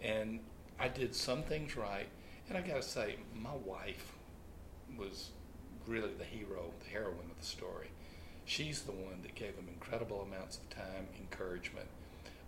And 0.04 0.42
I 0.78 0.90
did 0.90 1.16
some 1.16 1.44
things 1.44 1.78
right, 1.78 2.10
and 2.50 2.58
I 2.58 2.62
got 2.62 2.76
to 2.76 2.82
say, 2.82 3.16
my 3.34 3.56
wife 3.64 4.12
was 4.98 5.30
really 5.88 6.12
the 6.18 6.26
hero, 6.26 6.72
the 6.84 6.90
heroine 6.90 7.32
of 7.32 7.40
the 7.40 7.46
story. 7.46 7.88
She's 8.44 8.82
the 8.82 8.92
one 8.92 9.22
that 9.22 9.36
gave 9.36 9.56
him 9.56 9.68
incredible 9.70 10.22
amounts 10.22 10.58
of 10.58 10.70
time, 10.70 11.08
encouragement. 11.18 11.88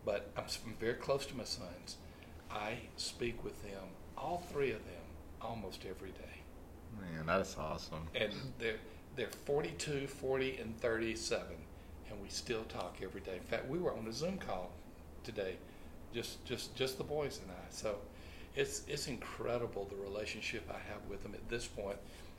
But 0.04 0.30
I'm, 0.36 0.46
very 0.80 0.96
close 0.96 1.26
to 1.28 1.38
my 1.38 1.44
sons. 1.46 1.96
I 2.52 2.80
speak 2.98 3.42
with 3.44 3.64
them, 3.64 3.84
all 4.18 4.44
three 4.52 4.72
of 4.72 4.84
them, 4.84 5.04
almost 5.42 5.86
every 5.90 6.10
day 6.12 6.42
Man, 7.00 7.26
that's 7.26 7.58
awesome. 7.58 8.08
and 8.16 8.34
they're 8.60 8.78
they're 9.18 9.28
42, 9.46 10.08
40, 10.08 10.58
and 10.62 10.80
37, 10.80 11.44
and 12.10 12.22
we 12.22 12.30
still 12.30 12.64
talk 12.66 12.98
every 13.04 13.20
day. 13.22 13.36
In 13.36 13.44
fact, 13.44 13.68
we 13.68 13.80
were 13.80 13.94
on 13.94 14.06
a 14.08 14.14
Zoom 14.14 14.38
call 14.38 14.70
today, 15.24 15.56
just 16.14 16.46
just 16.46 16.74
just 16.76 16.98
the 16.98 17.04
boys 17.04 17.40
and 17.42 17.52
I. 17.52 17.66
So 17.72 17.96
it's 18.56 18.84
it's 18.88 19.08
incredible 19.08 19.86
the 19.90 20.02
relationship 20.02 20.70
I 20.70 20.78
have 20.92 21.02
with 21.10 21.24
them 21.24 21.34
at 21.34 21.50
this 21.50 21.66
point. 21.66 21.98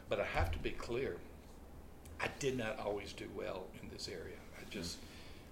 But 0.08 0.20
I 0.20 0.24
have 0.24 0.50
to 0.52 0.58
be 0.58 0.70
clear, 0.70 1.16
I 2.20 2.28
did 2.38 2.56
not 2.56 2.78
always 2.78 3.12
do 3.12 3.26
well 3.36 3.64
in 3.82 3.90
this 3.90 4.08
area. 4.08 4.38
I 4.58 4.70
just, 4.70 4.98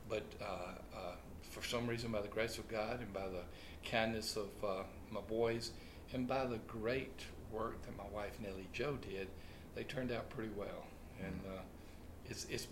but 0.09 0.23
uh, 0.41 0.97
uh, 0.97 1.15
for 1.43 1.63
some 1.63 1.87
reason, 1.87 2.13
by 2.13 2.23
the 2.23 2.29
grace 2.29 2.57
of 2.57 2.69
God 2.69 3.01
and 3.01 3.13
by 3.13 3.27
the 3.27 3.43
kindness 3.91 4.37
of 4.37 4.49
uh, 4.65 4.85
my 5.11 5.21
boys, 5.29 5.73
and 6.15 6.27
by 6.27 6.47
the 6.47 6.59
great 6.69 7.21
work 7.53 7.83
that 7.83 7.97
my 7.99 8.09
wife 8.15 8.39
Nellie 8.41 8.69
Jo 8.73 8.97
did, 9.11 9.29
they 9.75 9.83
turned 9.83 10.11
out 10.11 10.31
pretty 10.31 10.53
well. 10.57 10.87
And 11.25 11.41
uh, 11.47 11.61
it's 12.27 12.45
it's 12.47 12.67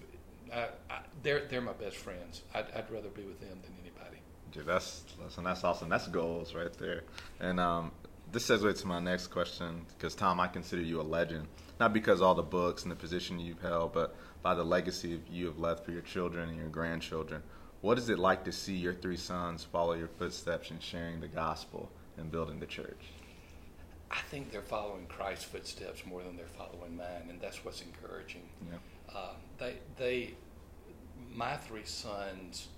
I, 0.52 0.68
I, 0.90 1.00
they're 1.22 1.46
they're 1.46 1.60
my 1.60 1.72
best 1.72 1.96
friends. 1.96 2.42
I'd, 2.54 2.66
I'd 2.76 2.90
rather 2.90 3.08
be 3.08 3.22
with 3.22 3.40
them 3.40 3.58
than 3.62 3.72
anybody. 3.80 4.18
Dude, 4.52 4.66
that's 4.66 5.04
listen, 5.22 5.44
that's 5.44 5.64
awesome. 5.64 5.88
That's 5.88 6.08
goals 6.08 6.54
right 6.54 6.72
there. 6.78 7.02
And 7.40 7.58
um, 7.58 7.90
this 8.32 8.48
segues 8.48 8.80
to 8.80 8.86
my 8.86 9.00
next 9.00 9.28
question 9.28 9.86
because 9.96 10.14
Thom, 10.14 10.40
I 10.40 10.48
consider 10.48 10.82
you 10.82 11.00
a 11.00 11.02
legend, 11.02 11.46
not 11.80 11.92
because 11.92 12.20
all 12.20 12.34
the 12.34 12.42
books 12.42 12.82
and 12.82 12.92
the 12.92 12.96
position 12.96 13.38
you've 13.38 13.60
held, 13.60 13.92
but 13.92 14.14
by 14.42 14.54
the 14.54 14.64
legacy 14.64 15.20
you 15.30 15.46
have 15.46 15.58
left 15.58 15.84
for 15.84 15.92
your 15.92 16.02
children 16.02 16.48
and 16.48 16.58
your 16.58 16.68
grandchildren. 16.68 17.42
What 17.80 17.98
is 17.98 18.08
it 18.08 18.18
like 18.18 18.44
to 18.44 18.52
see 18.52 18.74
your 18.74 18.94
three 18.94 19.16
sons 19.16 19.64
follow 19.64 19.92
your 19.92 20.08
footsteps 20.08 20.70
in 20.70 20.78
sharing 20.78 21.20
the 21.20 21.28
gospel 21.28 21.90
and 22.16 22.30
building 22.30 22.58
the 22.58 22.66
church? 22.66 23.13
I 24.14 24.20
think 24.30 24.52
they're 24.52 24.62
following 24.62 25.06
Christ's 25.08 25.44
footsteps 25.44 26.06
more 26.06 26.22
than 26.22 26.36
they're 26.36 26.46
following 26.46 26.96
mine, 26.96 27.26
and 27.28 27.40
that's 27.40 27.64
what's 27.64 27.82
encouraging. 27.82 28.42
Yeah. 28.70 28.78
Uh, 29.14 29.32
they, 29.58 29.74
they, 29.96 30.34
my 31.34 31.56
three 31.56 31.84
sons, 31.84 32.68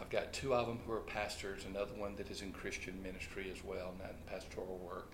I've 0.00 0.10
got 0.10 0.32
two 0.32 0.54
of 0.54 0.66
them 0.66 0.78
who 0.86 0.92
are 0.92 1.00
pastors, 1.00 1.64
another 1.64 1.94
one 1.96 2.16
that 2.16 2.30
is 2.30 2.42
in 2.42 2.52
Christian 2.52 3.02
ministry 3.02 3.50
as 3.50 3.64
well, 3.64 3.94
not 3.98 4.10
in 4.10 4.16
pastoral 4.38 4.78
work. 4.86 5.08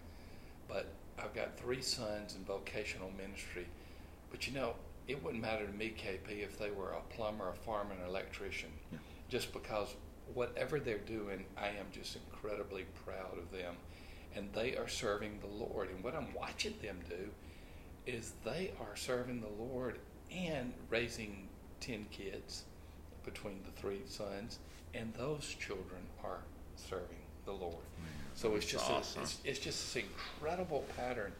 But 0.68 0.86
I've 1.18 1.34
got 1.34 1.56
three 1.56 1.82
sons 1.82 2.34
in 2.34 2.44
vocational 2.44 3.10
ministry. 3.16 3.66
But 4.32 4.48
you 4.48 4.54
know, 4.54 4.74
it 5.06 5.22
wouldn't 5.22 5.42
matter 5.42 5.66
to 5.66 5.72
me, 5.72 5.94
KP, 5.96 6.42
if 6.42 6.58
they 6.58 6.70
were 6.70 6.90
a 6.90 7.14
plumber, 7.14 7.48
a 7.48 7.54
farmer, 7.54 7.92
an 7.92 8.08
electrician, 8.08 8.70
Yeah. 8.92 8.98
just 9.28 9.52
because 9.52 9.94
whatever 10.32 10.80
they're 10.80 10.98
doing, 10.98 11.44
I 11.56 11.68
am 11.68 11.86
just 11.92 12.16
incredibly 12.16 12.86
proud 13.04 13.38
of 13.38 13.52
them. 13.52 13.76
And 14.36 14.52
they 14.52 14.76
are 14.76 14.88
serving 14.88 15.38
the 15.40 15.64
Lord. 15.64 15.90
And 15.90 16.02
what 16.02 16.14
I'm 16.14 16.34
watching 16.34 16.74
them 16.82 16.98
do 17.08 17.30
is 18.06 18.32
they 18.44 18.72
are 18.80 18.96
serving 18.96 19.40
the 19.40 19.62
Lord 19.62 19.98
and 20.30 20.72
raising 20.90 21.48
10 21.80 22.06
kids 22.10 22.64
between 23.24 23.60
the 23.64 23.80
three 23.80 24.02
sons, 24.06 24.58
and 24.92 25.12
those 25.14 25.54
children 25.58 26.02
are 26.22 26.40
serving 26.76 27.24
the 27.44 27.52
Lord. 27.52 27.84
So 28.34 28.54
it's 28.56 28.66
just 28.66 28.90
awesome. 28.90 29.20
a, 29.20 29.24
it's, 29.24 29.38
it's 29.44 29.58
just 29.58 29.94
this 29.94 30.04
incredible 30.04 30.84
pattern 30.96 31.32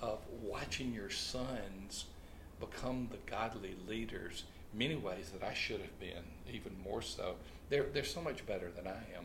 of 0.00 0.18
watching 0.42 0.92
your 0.92 1.10
sons 1.10 2.04
become 2.60 3.08
the 3.10 3.30
godly 3.30 3.74
leaders. 3.88 4.44
Many 4.72 4.94
ways 4.94 5.30
that 5.30 5.46
I 5.46 5.54
should 5.54 5.80
have 5.80 5.98
been, 5.98 6.24
even 6.52 6.72
more 6.84 7.02
so. 7.02 7.36
They're 7.68 7.86
they're 7.92 8.04
so 8.04 8.20
much 8.20 8.46
better 8.46 8.70
than 8.70 8.86
I 8.86 8.98
am, 9.16 9.24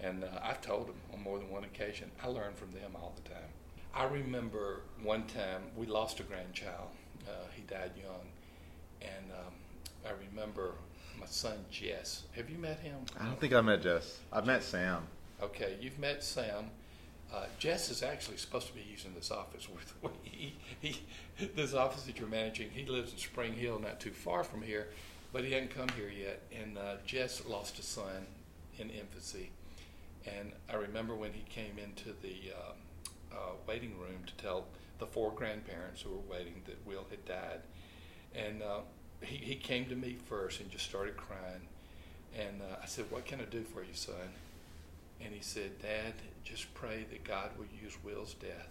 and 0.00 0.24
uh, 0.24 0.28
I've 0.42 0.60
told 0.60 0.88
them 0.88 0.96
on 1.12 1.22
more 1.22 1.38
than 1.38 1.50
one 1.50 1.64
occasion. 1.64 2.10
I 2.22 2.28
learn 2.28 2.54
from 2.54 2.72
them 2.72 2.92
all 2.94 3.14
the 3.16 3.28
time. 3.28 3.48
I 3.94 4.04
remember 4.04 4.82
one 5.02 5.24
time 5.24 5.62
we 5.76 5.86
lost 5.86 6.20
a 6.20 6.22
grandchild. 6.22 6.88
Uh, 7.26 7.32
he 7.54 7.62
died 7.62 7.92
young, 7.96 8.28
and 9.00 9.32
um, 9.32 9.52
I 10.06 10.10
remember 10.30 10.72
my 11.18 11.26
son 11.26 11.64
Jess. 11.70 12.24
Have 12.32 12.50
you 12.50 12.58
met 12.58 12.78
him? 12.80 12.98
I 13.18 13.24
don't 13.24 13.40
think 13.40 13.54
I 13.54 13.60
met 13.62 13.82
Jess. 13.82 14.20
I've 14.32 14.46
met 14.46 14.62
Sam. 14.62 15.06
Okay, 15.42 15.76
you've 15.80 15.98
met 15.98 16.22
Sam. 16.22 16.70
Uh, 17.32 17.46
Jess 17.58 17.90
is 17.90 18.02
actually 18.02 18.36
supposed 18.36 18.68
to 18.68 18.74
be 18.74 18.84
using 18.88 19.12
this 19.14 19.30
office 19.30 19.68
with 19.68 20.12
he, 20.22 20.54
he, 20.80 21.00
this 21.54 21.74
office 21.74 22.04
that 22.04 22.18
you're 22.18 22.28
managing. 22.28 22.70
He 22.70 22.84
lives 22.86 23.12
in 23.12 23.18
Spring 23.18 23.52
Hill, 23.52 23.78
not 23.80 23.98
too 23.98 24.10
far 24.10 24.44
from 24.44 24.62
here, 24.62 24.88
but 25.32 25.44
he 25.44 25.52
hadn't 25.52 25.74
come 25.74 25.88
here 25.96 26.10
yet. 26.10 26.42
And 26.58 26.78
uh, 26.78 26.96
Jess 27.04 27.42
lost 27.46 27.78
a 27.78 27.82
son 27.82 28.26
in 28.78 28.90
infancy, 28.90 29.50
and 30.26 30.52
I 30.70 30.74
remember 30.74 31.14
when 31.14 31.32
he 31.32 31.42
came 31.48 31.78
into 31.78 32.14
the 32.22 32.52
um, 32.52 32.76
uh, 33.32 33.52
waiting 33.66 33.98
room 33.98 34.24
to 34.26 34.34
tell 34.34 34.66
the 34.98 35.06
four 35.06 35.30
grandparents 35.32 36.02
who 36.02 36.10
were 36.10 36.32
waiting 36.32 36.62
that 36.66 36.86
Will 36.86 37.06
had 37.10 37.24
died, 37.24 37.60
and 38.34 38.62
uh, 38.62 38.80
he 39.22 39.36
he 39.36 39.54
came 39.56 39.86
to 39.86 39.96
me 39.96 40.16
first 40.28 40.60
and 40.60 40.70
just 40.70 40.84
started 40.84 41.16
crying, 41.16 41.68
and 42.36 42.62
uh, 42.62 42.76
I 42.82 42.86
said, 42.86 43.06
"What 43.10 43.26
can 43.26 43.40
I 43.40 43.44
do 43.44 43.62
for 43.62 43.82
you, 43.82 43.94
son?" 43.94 44.32
And 45.20 45.32
he 45.32 45.40
said, 45.40 45.80
Dad, 45.80 46.14
just 46.44 46.72
pray 46.74 47.06
that 47.10 47.24
God 47.24 47.50
will 47.56 47.66
use 47.82 47.96
Will's 48.04 48.34
death 48.34 48.68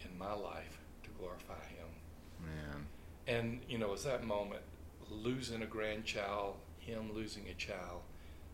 in 0.00 0.18
my 0.18 0.32
life 0.32 0.78
to 1.04 1.10
glorify 1.10 1.64
him. 1.68 2.44
Man. 2.44 2.86
And, 3.26 3.60
you 3.68 3.78
know, 3.78 3.86
it 3.86 3.92
was 3.92 4.04
that 4.04 4.24
moment, 4.24 4.62
losing 5.10 5.62
a 5.62 5.66
grandchild, 5.66 6.56
him 6.78 7.12
losing 7.14 7.48
a 7.48 7.54
child, 7.54 8.02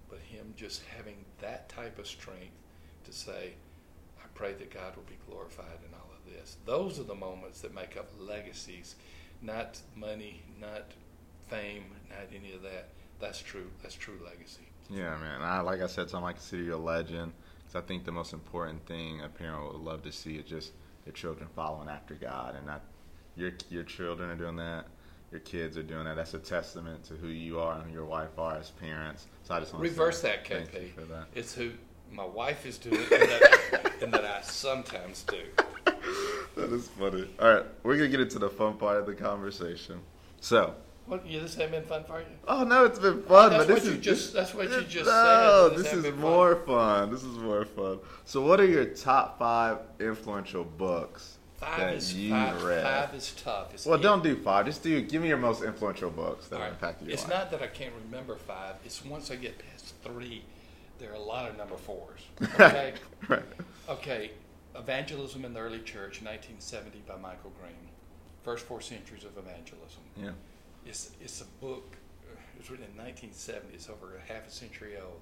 but 0.09 0.18
him 0.18 0.55
just 0.57 0.83
having 0.97 1.25
that 1.40 1.68
type 1.68 1.99
of 1.99 2.07
strength 2.07 2.57
to 3.05 3.12
say, 3.12 3.53
I 4.23 4.27
pray 4.35 4.55
that 4.55 4.73
God 4.73 4.97
will 4.97 5.05
be 5.05 5.18
glorified 5.29 5.79
in 5.87 5.94
all 5.94 6.11
of 6.12 6.33
this. 6.33 6.57
Those 6.64 6.99
are 6.99 7.05
the 7.05 7.14
moments 7.14 7.61
that 7.61 7.75
make 7.75 7.97
up 7.97 8.11
legacies, 8.18 8.97
not 9.42 9.79
money, 9.97 10.42
not 10.61 10.92
fame, 11.49 11.85
not 12.09 12.29
any 12.35 12.53
of 12.53 12.62
that. 12.62 12.88
That's 13.21 13.40
true. 13.40 13.71
That's 13.83 13.94
true 13.94 14.18
legacy. 14.25 14.68
Yeah, 14.90 15.16
man. 15.18 15.42
I 15.42 15.61
like 15.61 15.83
I 15.83 15.87
said, 15.87 16.09
Thom, 16.09 16.25
I 16.25 16.33
consider 16.33 16.62
you 16.62 16.75
a 16.75 16.77
legend. 16.77 17.33
Because 17.59 17.83
I 17.83 17.87
think 17.87 18.05
the 18.05 18.12
most 18.12 18.33
important 18.33 18.87
thing 18.87 19.21
a 19.21 19.29
parent 19.29 19.73
would 19.73 19.83
love 19.83 20.03
to 20.05 20.12
see 20.12 20.37
is 20.37 20.44
just 20.44 20.73
their 21.05 21.12
children 21.12 21.49
following 21.55 21.88
after 21.88 22.14
God, 22.14 22.57
and 22.57 22.66
not 22.66 22.83
your 23.37 23.53
your 23.68 23.83
children 23.83 24.31
are 24.31 24.37
doing 24.37 24.57
that. 24.57 24.87
Your 25.31 25.41
kids 25.41 25.77
are 25.77 25.83
doing 25.83 26.05
that. 26.05 26.17
That's 26.17 26.35
a 26.35 26.38
testament 26.38 27.05
to 27.05 27.14
who 27.14 27.29
you 27.29 27.59
are 27.61 27.75
and 27.75 27.85
who 27.85 27.93
your 27.93 28.07
wife 28.07 28.38
are 28.38 28.57
as 28.57 28.71
parents. 28.71 29.27
So 29.45 29.55
I 29.55 29.61
just 29.61 29.73
want 29.75 29.83
Reverse 29.83 30.21
to 30.23 30.29
that, 30.29 30.45
KP. 30.45 30.93
for 30.95 31.03
that. 31.03 31.27
It's 31.35 31.55
who 31.55 31.73
my 32.11 32.25
wife 32.25 32.64
is 32.64 32.79
doing, 32.79 32.97
and 32.97 33.11
that, 33.11 33.93
and 34.03 34.12
that 34.14 34.25
I 34.25 34.41
sometimes 34.43 35.25
do. 35.25 35.41
That 36.57 36.73
is 36.73 36.88
funny. 36.88 37.29
All 37.38 37.55
right, 37.55 37.64
we're 37.85 37.97
gonna 37.97 38.09
get 38.09 38.21
into 38.21 38.41
the 38.41 38.49
fun 38.49 38.79
part 38.79 38.97
of 38.97 39.07
the 39.07 39.14
conversation. 39.14 40.01
So, 40.41 40.75
What? 41.07 41.25
Yeah, 41.25 41.41
this 41.41 41.57
ain't 41.61 41.71
been 41.71 41.85
fun 41.85 42.03
for 42.03 42.19
you. 42.19 42.27
oh 42.49 42.64
no, 42.64 42.85
it's 42.85 42.99
been 42.99 43.23
fun, 43.23 43.51
That's 43.51 43.67
but 43.67 43.75
this 43.75 43.85
what 43.85 43.93
you 43.93 43.99
is 43.99 44.05
just 44.05 44.33
that's 44.33 44.55
what 44.55 44.69
you 44.69 44.81
just 44.83 45.07
no, 45.07 45.69
said. 45.71 45.79
This 45.79 45.93
this 45.93 46.05
is 46.07 46.14
more 46.17 46.57
fun. 46.67 47.11
This 47.12 47.23
is 47.23 47.37
more 47.38 47.64
fun. 47.64 48.01
So, 48.25 48.41
what 48.45 48.59
are 48.59 48.67
your 48.67 48.87
top 48.87 49.38
five 49.38 49.79
influential 50.01 50.64
books 50.64 51.38
Five 51.59 51.79
that 51.79 51.94
is 51.94 52.14
you 52.14 52.31
five, 52.31 52.62
read? 52.62 52.83
five 52.85 53.14
is 53.14 53.33
tough. 53.42 53.75
It's 53.75 53.85
Well, 53.85 53.99
it- 53.99 54.03
don't 54.03 54.23
do 54.23 54.37
five. 54.37 54.66
Just 54.66 54.83
do. 54.83 55.01
Give 55.03 55.21
me 55.23 55.29
your 55.29 55.38
most 55.38 55.62
influential 55.62 56.11
books 56.11 56.47
that 56.49 56.61
right. 56.61 56.71
impacted 56.71 57.09
your 57.09 57.14
It's 57.14 57.25
life. 57.25 57.33
not 57.33 57.51
that 57.51 57.62
I 57.62 57.66
can't 57.66 57.92
remember 58.05 58.37
five. 58.37 58.77
It's 58.85 59.05
once 59.05 59.31
I 59.31 59.37
get 59.37 59.59
past 59.59 59.94
three, 60.05 60.44
there 60.99 61.11
are 61.11 61.16
a 61.16 61.21
lot 61.21 61.51
of 61.51 61.57
number 61.57 61.77
fours. 61.77 62.21
Okay. 62.55 62.94
right. 63.29 63.42
Okay, 63.88 64.31
Evangelism 64.77 65.44
in 65.44 65.53
the 65.55 65.61
Early 65.61 65.81
Church, 65.81 66.23
1970 66.23 67.03
by 67.09 67.16
Michael 67.16 67.53
Green. 67.61 67.75
First 68.44 68.64
four 68.66 68.81
centuries 68.81 69.25
of 69.25 69.37
evangelism. 69.37 70.03
Yeah. 70.16 70.31
It's, 70.87 71.11
it's 71.21 71.40
a 71.40 71.44
book, 71.64 71.97
uh, 72.31 72.38
it 72.55 72.61
was 72.61 72.71
written 72.71 72.87
in 72.87 72.97
1970, 72.97 73.75
it's 73.75 73.88
over 73.90 74.16
a 74.16 74.33
half 74.33 74.47
a 74.47 74.51
century 74.51 74.94
old, 74.97 75.21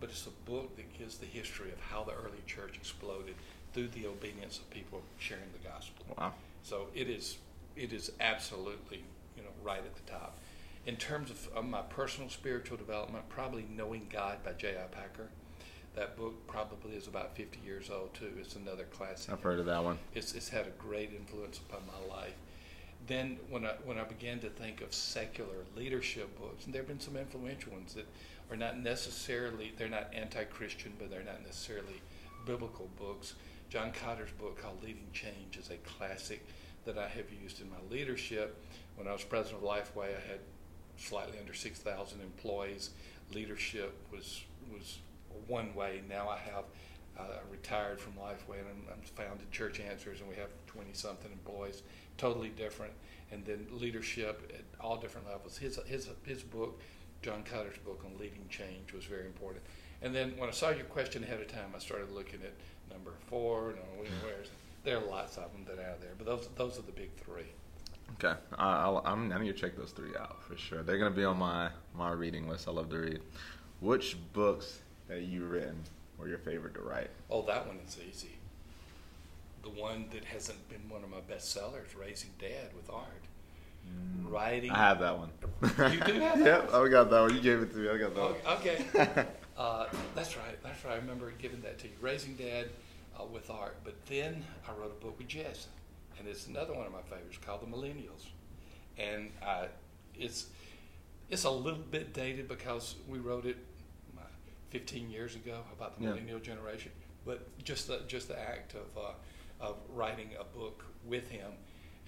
but 0.00 0.10
it's 0.10 0.26
a 0.26 0.50
book 0.50 0.76
that 0.76 0.96
gives 0.96 1.18
the 1.18 1.26
history 1.26 1.70
of 1.72 1.80
how 1.80 2.04
the 2.04 2.12
early 2.12 2.40
church 2.46 2.76
exploded 2.76 3.34
through 3.72 3.88
the 3.88 4.06
obedience 4.06 4.58
of 4.58 4.68
people 4.70 5.02
sharing 5.18 5.50
the 5.52 5.68
gospel. 5.68 6.04
Wow. 6.18 6.32
So 6.62 6.88
it 6.94 7.08
is, 7.08 7.38
it 7.76 7.92
is 7.92 8.12
absolutely, 8.20 9.04
you 9.36 9.42
know, 9.42 9.50
right 9.62 9.80
at 9.80 9.94
the 9.94 10.10
top. 10.10 10.38
In 10.86 10.96
terms 10.96 11.30
of, 11.30 11.48
of 11.54 11.64
my 11.64 11.82
personal 11.82 12.28
spiritual 12.28 12.76
development, 12.76 13.28
probably 13.28 13.66
Knowing 13.74 14.08
God 14.12 14.44
by 14.44 14.52
J.I. 14.52 14.86
Packer. 14.94 15.28
That 15.94 16.16
book 16.16 16.46
probably 16.46 16.92
is 16.92 17.06
about 17.06 17.36
50 17.36 17.58
years 17.64 17.90
old 17.90 18.14
too. 18.14 18.32
It's 18.40 18.56
another 18.56 18.84
classic. 18.84 19.30
I've 19.30 19.42
heard 19.42 19.58
of 19.58 19.66
that 19.66 19.84
one. 19.84 19.98
It's, 20.14 20.32
it's 20.32 20.48
had 20.48 20.66
a 20.66 20.70
great 20.70 21.10
influence 21.12 21.58
upon 21.58 21.80
my 21.86 22.14
life. 22.14 22.32
Then, 23.06 23.38
when 23.50 23.66
I 23.66 23.72
when 23.84 23.98
I 23.98 24.04
began 24.04 24.38
to 24.40 24.48
think 24.48 24.80
of 24.80 24.94
secular 24.94 25.64
leadership 25.76 26.38
books, 26.38 26.66
and 26.66 26.74
there 26.74 26.82
have 26.82 26.88
been 26.88 27.00
some 27.00 27.16
influential 27.16 27.72
ones 27.72 27.94
that 27.94 28.06
are 28.50 28.56
not 28.56 28.78
necessarily 28.78 29.72
they're 29.76 29.88
not 29.88 30.08
anti-Christian, 30.14 30.92
but 30.98 31.10
they're 31.10 31.24
not 31.24 31.42
necessarily 31.44 32.00
biblical 32.46 32.88
books. 32.98 33.34
John 33.72 33.90
Kotter's 33.90 34.32
book 34.32 34.60
called 34.60 34.82
Leading 34.82 35.08
Change 35.14 35.56
is 35.56 35.70
a 35.70 35.78
classic 35.78 36.46
that 36.84 36.98
I 36.98 37.08
have 37.08 37.24
used 37.42 37.62
in 37.62 37.70
my 37.70 37.78
leadership. 37.90 38.62
When 38.96 39.08
I 39.08 39.14
was 39.14 39.24
president 39.24 39.64
of 39.64 39.66
Lifeway, 39.66 40.08
I 40.08 40.30
had 40.30 40.40
slightly 40.98 41.38
under 41.38 41.54
six 41.54 41.78
thousand 41.78 42.20
employees. 42.20 42.90
Leadership 43.32 43.94
was 44.12 44.42
was 44.70 44.98
one 45.46 45.74
way. 45.74 46.02
Now 46.06 46.28
I 46.28 46.36
have 46.36 46.64
uh, 47.18 47.38
retired 47.50 47.98
from 47.98 48.12
Lifeway 48.12 48.58
and 48.58 48.68
I'm, 48.68 48.92
I'm 48.92 49.02
founded 49.16 49.50
Church 49.50 49.80
Answers, 49.80 50.20
and 50.20 50.28
we 50.28 50.36
have 50.36 50.50
20 50.66 50.90
something 50.92 51.32
employees, 51.32 51.82
totally 52.18 52.50
different. 52.50 52.92
And 53.30 53.42
then 53.46 53.66
leadership 53.70 54.52
at 54.54 54.84
all 54.84 54.98
different 54.98 55.28
levels. 55.28 55.56
His, 55.56 55.78
his, 55.86 56.10
his 56.24 56.42
book, 56.42 56.78
John 57.22 57.42
Kotter's 57.42 57.78
book 57.78 58.02
on 58.04 58.18
leading 58.18 58.46
change, 58.50 58.92
was 58.92 59.06
very 59.06 59.24
important. 59.24 59.64
And 60.02 60.14
then 60.14 60.32
when 60.36 60.48
I 60.48 60.52
saw 60.52 60.70
your 60.70 60.84
question 60.86 61.22
ahead 61.22 61.40
of 61.40 61.48
time, 61.48 61.72
I 61.74 61.78
started 61.78 62.10
looking 62.12 62.40
at 62.42 62.52
number 62.92 63.12
four, 63.28 63.70
and 63.70 63.78
where's 64.22 64.48
there 64.84 64.98
are 64.98 65.04
lots 65.04 65.36
of 65.36 65.52
them 65.52 65.64
that 65.66 65.78
are 65.82 65.88
out 65.90 66.00
there, 66.00 66.10
but 66.18 66.26
those 66.26 66.48
those 66.56 66.78
are 66.78 66.82
the 66.82 66.92
big 66.92 67.14
three. 67.16 67.46
Okay, 68.14 68.38
uh, 68.52 68.56
I'll, 68.58 69.02
I'm, 69.06 69.32
I 69.32 69.38
need 69.40 69.46
to 69.54 69.58
check 69.60 69.76
those 69.76 69.92
three 69.92 70.10
out 70.18 70.42
for 70.42 70.56
sure. 70.56 70.82
They're 70.82 70.98
gonna 70.98 71.10
be 71.14 71.24
on 71.24 71.38
my 71.38 71.70
my 71.96 72.10
reading 72.10 72.48
list. 72.48 72.66
I 72.68 72.72
love 72.72 72.90
to 72.90 72.98
read. 72.98 73.20
Which 73.80 74.16
books 74.32 74.80
that 75.08 75.22
you 75.22 75.44
written 75.44 75.76
were 76.18 76.28
your 76.28 76.38
favorite 76.38 76.74
to 76.74 76.80
write? 76.82 77.10
Oh, 77.30 77.42
that 77.42 77.66
one 77.66 77.78
is 77.86 77.96
easy. 78.08 78.32
The 79.62 79.70
one 79.70 80.06
that 80.12 80.24
hasn't 80.24 80.68
been 80.68 80.88
one 80.88 81.04
of 81.04 81.10
my 81.10 81.20
best 81.20 81.52
sellers, 81.52 81.94
Raising 81.94 82.30
Dad 82.40 82.70
with 82.76 82.90
Art. 82.90 83.06
Writing. 84.24 84.70
I 84.70 84.78
have 84.78 85.00
that 85.00 85.18
one. 85.18 85.30
You 85.92 86.00
do 86.00 86.20
have 86.20 86.38
that 86.44 86.44
Yep, 86.44 86.74
I 86.74 86.88
got 86.88 87.10
that 87.10 87.20
one. 87.20 87.34
You 87.34 87.40
gave 87.40 87.60
it 87.62 87.72
to 87.72 87.76
me. 87.78 87.88
I 87.88 87.98
got 87.98 88.14
that 88.14 88.20
Oh, 88.20 88.36
one. 88.44 88.56
okay. 88.58 89.26
uh, 89.56 89.86
that's 90.14 90.36
right. 90.36 90.62
That's 90.62 90.84
right. 90.84 90.94
I 90.94 90.96
remember 90.96 91.32
giving 91.38 91.60
that 91.62 91.78
to 91.80 91.88
you. 91.88 91.94
Raising 92.00 92.34
Dad 92.34 92.68
uh, 93.18 93.24
with 93.24 93.50
Art. 93.50 93.76
But 93.84 93.94
then 94.06 94.44
I 94.68 94.72
wrote 94.80 94.92
a 94.98 95.04
book 95.04 95.18
with 95.18 95.28
Jess, 95.28 95.66
and 96.18 96.26
it's 96.28 96.46
another 96.46 96.72
one 96.74 96.86
of 96.86 96.92
my 96.92 97.02
favorites 97.02 97.38
called 97.44 97.60
The 97.62 97.66
Millennials. 97.66 98.26
And 98.98 99.30
uh, 99.44 99.66
it's 100.14 100.46
it's 101.30 101.44
a 101.44 101.50
little 101.50 101.78
bit 101.90 102.12
dated 102.12 102.48
because 102.48 102.96
we 103.08 103.18
wrote 103.18 103.46
it 103.46 103.56
uh, 104.18 104.22
15 104.70 105.10
years 105.10 105.34
ago 105.34 105.60
about 105.76 105.96
the 105.98 106.04
Yeah. 106.04 106.10
millennial 106.10 106.40
generation. 106.40 106.92
But 107.24 107.46
just 107.64 107.86
the 107.88 108.00
just 108.08 108.28
the 108.28 108.38
act 108.38 108.74
of 108.74 108.86
uh, 109.02 109.12
of 109.60 109.76
writing 109.94 110.30
a 110.40 110.44
book 110.58 110.84
with 111.06 111.28
him, 111.28 111.52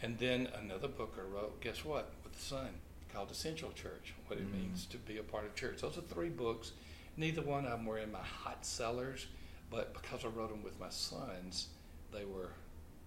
and 0.02 0.18
then 0.18 0.48
another 0.61 0.88
book 0.88 1.14
I 1.18 1.22
wrote. 1.35 1.61
Guess 1.61 1.85
what? 1.85 2.11
With 2.24 2.33
the 2.33 2.42
son 2.42 2.68
called 3.12 3.30
Essential 3.30 3.70
Church. 3.72 4.12
What 4.26 4.40
it 4.40 4.52
means 4.52 4.87
to 4.87 4.96
be 4.98 5.18
a 5.18 5.22
part 5.22 5.44
of 5.44 5.54
church. 5.54 5.80
Those 5.83 5.96
are 5.98 6.00
three 6.02 6.30
books. 6.30 6.72
Neither 7.16 7.42
one 7.42 7.64
of 7.64 7.70
them 7.70 7.87
were 7.87 7.98
in 7.98 8.11
my 8.11 8.22
hot 8.22 8.64
sellers, 8.66 9.27
but 9.70 9.94
because 9.94 10.24
I 10.24 10.29
wrote 10.29 10.50
them 10.50 10.62
with 10.62 10.79
my 10.81 10.88
sons, 10.88 11.68
they 12.12 12.24
were 12.24 12.50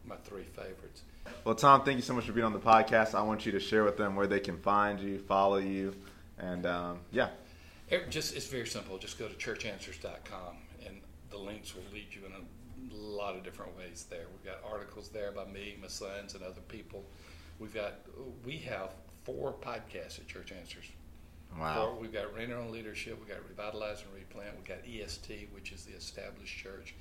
my 0.05 0.15
three 0.23 0.43
favorites. 0.43 1.03
Well, 1.43 1.55
Thom, 1.55 1.83
thank 1.83 1.97
you 1.97 2.01
so 2.01 2.13
much 2.13 2.25
for 2.25 2.31
being 2.31 2.45
on 2.45 2.53
the 2.53 2.59
podcast. 2.59 3.13
I 3.13 3.21
want 3.21 3.45
you 3.45 3.51
to 3.51 3.59
share 3.59 3.83
with 3.83 3.97
them 3.97 4.15
where 4.15 4.27
they 4.27 4.39
can 4.39 4.57
find 4.57 4.99
you, 4.99 5.19
follow 5.19 5.57
you, 5.57 5.93
and 6.37 6.65
um, 6.65 6.99
yeah. 7.11 7.29
It 7.89 8.09
just 8.09 8.35
it's 8.35 8.47
very 8.47 8.67
simple. 8.67 8.97
Just 8.97 9.19
go 9.19 9.27
to 9.27 9.33
churchanswers.com, 9.33 10.57
and 10.85 11.01
the 11.29 11.37
links 11.37 11.75
will 11.75 11.83
lead 11.93 12.07
you 12.11 12.21
in 12.25 12.31
a 12.31 12.95
lot 12.95 13.35
of 13.35 13.43
different 13.43 13.77
ways. 13.77 14.05
There, 14.09 14.25
we've 14.31 14.45
got 14.45 14.61
articles 14.69 15.09
there 15.09 15.31
by 15.31 15.45
me, 15.45 15.77
my 15.81 15.87
sons, 15.87 16.33
and 16.33 16.43
other 16.43 16.61
people. 16.67 17.03
We've 17.59 17.73
got 17.73 17.95
we 18.45 18.57
have 18.59 18.91
four 19.23 19.53
podcasts 19.53 20.19
at 20.19 20.27
Church 20.27 20.51
Answers. 20.51 20.85
Wow. 21.59 21.91
Four, 21.91 22.01
we've 22.01 22.13
got 22.13 22.33
Rainer 22.35 22.57
on 22.57 22.71
Leadership. 22.71 23.17
We've 23.19 23.29
got 23.29 23.39
Revitalize 23.47 24.03
and 24.03 24.13
Replant. 24.13 24.55
We've 24.55 24.67
got 24.67 24.77
EST, 24.87 25.49
which 25.51 25.71
is 25.71 25.85
the 25.85 25.93
established 25.93 26.55
church, 26.57 26.93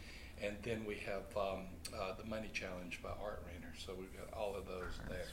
and 0.43 0.57
then 0.63 0.85
we 0.87 0.97
have 1.07 1.25
um, 1.37 1.65
uh, 1.95 2.15
the 2.19 2.25
Money 2.29 2.51
Challenge 2.53 2.99
by 3.03 3.11
Art 3.23 3.43
Rainer. 3.47 3.75
So 3.79 3.93
we've 3.99 4.15
got 4.17 4.33
all 4.39 4.55
of 4.55 4.67
those 4.67 4.99
there. 5.09 5.27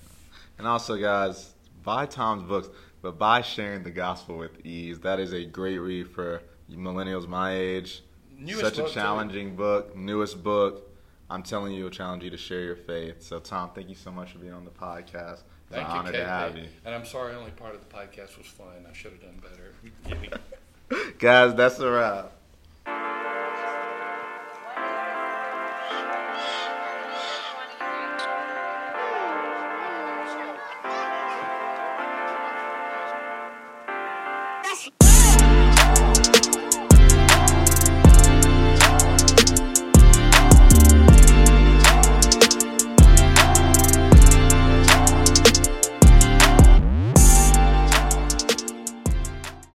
And 0.57 0.67
also, 0.67 0.97
guys, 0.97 1.53
buy 1.83 2.05
Thom's 2.05 2.43
books, 2.43 2.69
but 3.01 3.17
buy 3.17 3.41
Sharing 3.41 3.83
the 3.83 3.91
Gospel 3.91 4.37
with 4.37 4.65
Ease. 4.65 4.99
That 4.99 5.19
is 5.19 5.31
a 5.33 5.45
great 5.45 5.77
read 5.77 6.09
for 6.09 6.41
millennials 6.69 7.27
my 7.27 7.55
age. 7.55 8.03
Newest 8.37 8.61
Such 8.61 8.77
a 8.79 8.81
book, 8.81 8.87
too. 8.89 8.93
challenging 8.93 9.55
book, 9.55 9.95
newest 9.95 10.43
book. 10.43 10.89
I'm 11.29 11.43
telling 11.43 11.71
you, 11.73 11.85
it'll 11.85 11.95
challenge 11.95 12.23
you 12.23 12.29
to 12.29 12.37
share 12.37 12.61
your 12.61 12.75
faith. 12.75 13.21
So, 13.23 13.39
Thom, 13.39 13.71
thank 13.73 13.89
you 13.89 13.95
so 13.95 14.11
much 14.11 14.33
for 14.33 14.39
being 14.39 14.53
on 14.53 14.65
the 14.65 14.71
podcast. 14.71 15.43
Thank 15.73 15.87
you, 15.87 15.93
honor 15.93 16.11
KP. 16.11 16.13
to 16.13 16.25
have 16.25 16.57
you. 16.57 16.67
And 16.85 16.93
I'm 16.95 17.05
sorry 17.05 17.33
only 17.33 17.51
part 17.51 17.75
of 17.75 17.81
the 17.81 17.95
podcast 17.95 18.37
was 18.37 18.47
fun. 18.47 18.85
I 18.89 18.93
should 18.93 19.13
have 19.13 19.21
done 19.21 19.41
better. 19.41 20.39
Guys, 21.19 21.55
that's 21.55 21.79
a 21.79 21.89
wrap. 21.89 22.31